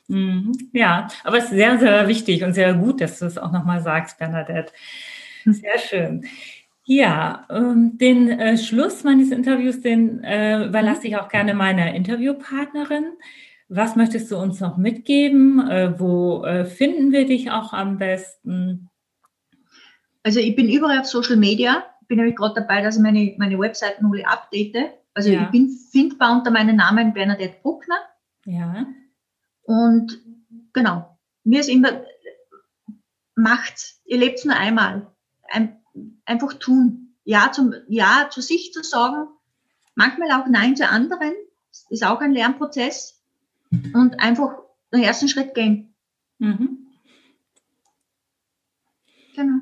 [0.09, 0.53] Mhm.
[0.72, 3.80] Ja, aber es ist sehr, sehr wichtig und sehr gut, dass du es auch nochmal
[3.80, 4.72] sagst, Bernadette.
[5.45, 6.24] Sehr schön.
[6.84, 13.05] Ja, ähm, den äh, Schluss meines Interviews, den äh, überlasse ich auch gerne meiner Interviewpartnerin.
[13.68, 15.68] Was möchtest du uns noch mitgeben?
[15.68, 16.45] Äh, wo
[16.76, 18.89] finden wir dich auch am besten?
[20.22, 21.84] Also ich bin überall auf Social Media.
[22.09, 24.92] Bin nämlich gerade dabei, dass ich meine, meine Webseite neu update.
[25.14, 25.44] Also ja.
[25.44, 27.98] ich bin findbar unter meinem Namen Bernadette Bruckner.
[28.44, 28.86] Ja.
[29.62, 30.20] Und
[30.72, 32.02] genau, mir ist immer,
[33.34, 35.11] macht's, ihr lebt nur einmal.
[35.48, 35.80] Ein,
[36.24, 37.14] einfach tun.
[37.24, 39.28] Ja, zum, ja zu sich zu sagen,
[39.94, 41.32] manchmal auch Nein zu anderen,
[41.90, 43.20] ist auch ein Lernprozess.
[43.94, 44.59] Und einfach
[44.92, 45.94] den ersten Schritt gehen.
[46.38, 46.86] Mhm.
[49.34, 49.61] Genau.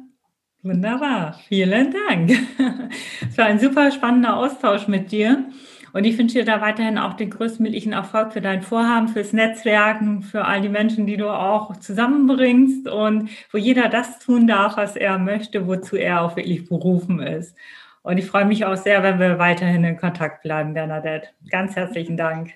[0.64, 2.32] Wunderbar, vielen Dank.
[3.28, 5.44] Es war ein super spannender Austausch mit dir.
[5.92, 10.22] Und ich wünsche dir da weiterhin auch den größtmöglichen Erfolg für dein Vorhaben, fürs Netzwerken,
[10.22, 14.96] für all die Menschen, die du auch zusammenbringst und wo jeder das tun darf, was
[14.96, 17.54] er möchte, wozu er auch wirklich berufen ist.
[18.02, 21.28] Und ich freue mich auch sehr, wenn wir weiterhin in Kontakt bleiben, Bernadette.
[21.50, 22.54] Ganz herzlichen Dank.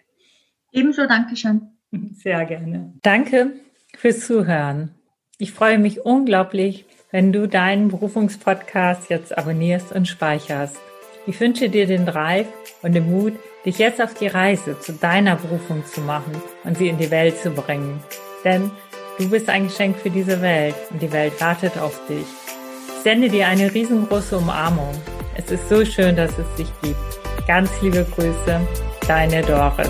[0.72, 1.72] Ebenso, Dankeschön.
[2.14, 2.94] Sehr gerne.
[3.02, 3.52] Danke
[3.96, 4.94] fürs Zuhören.
[5.36, 10.76] Ich freue mich unglaublich, wenn du deinen Berufungspodcast jetzt abonnierst und speicherst.
[11.26, 12.46] Ich wünsche dir den Drive
[12.82, 13.34] und den Mut,
[13.64, 16.32] dich jetzt auf die Reise zu deiner Berufung zu machen
[16.64, 18.02] und sie in die Welt zu bringen.
[18.44, 18.70] Denn
[19.18, 22.26] du bist ein Geschenk für diese Welt und die Welt wartet auf dich.
[22.88, 24.94] Ich sende dir eine riesengroße Umarmung.
[25.36, 27.46] Es ist so schön, dass es dich gibt.
[27.46, 28.60] Ganz liebe Grüße,
[29.06, 29.88] deine Doris.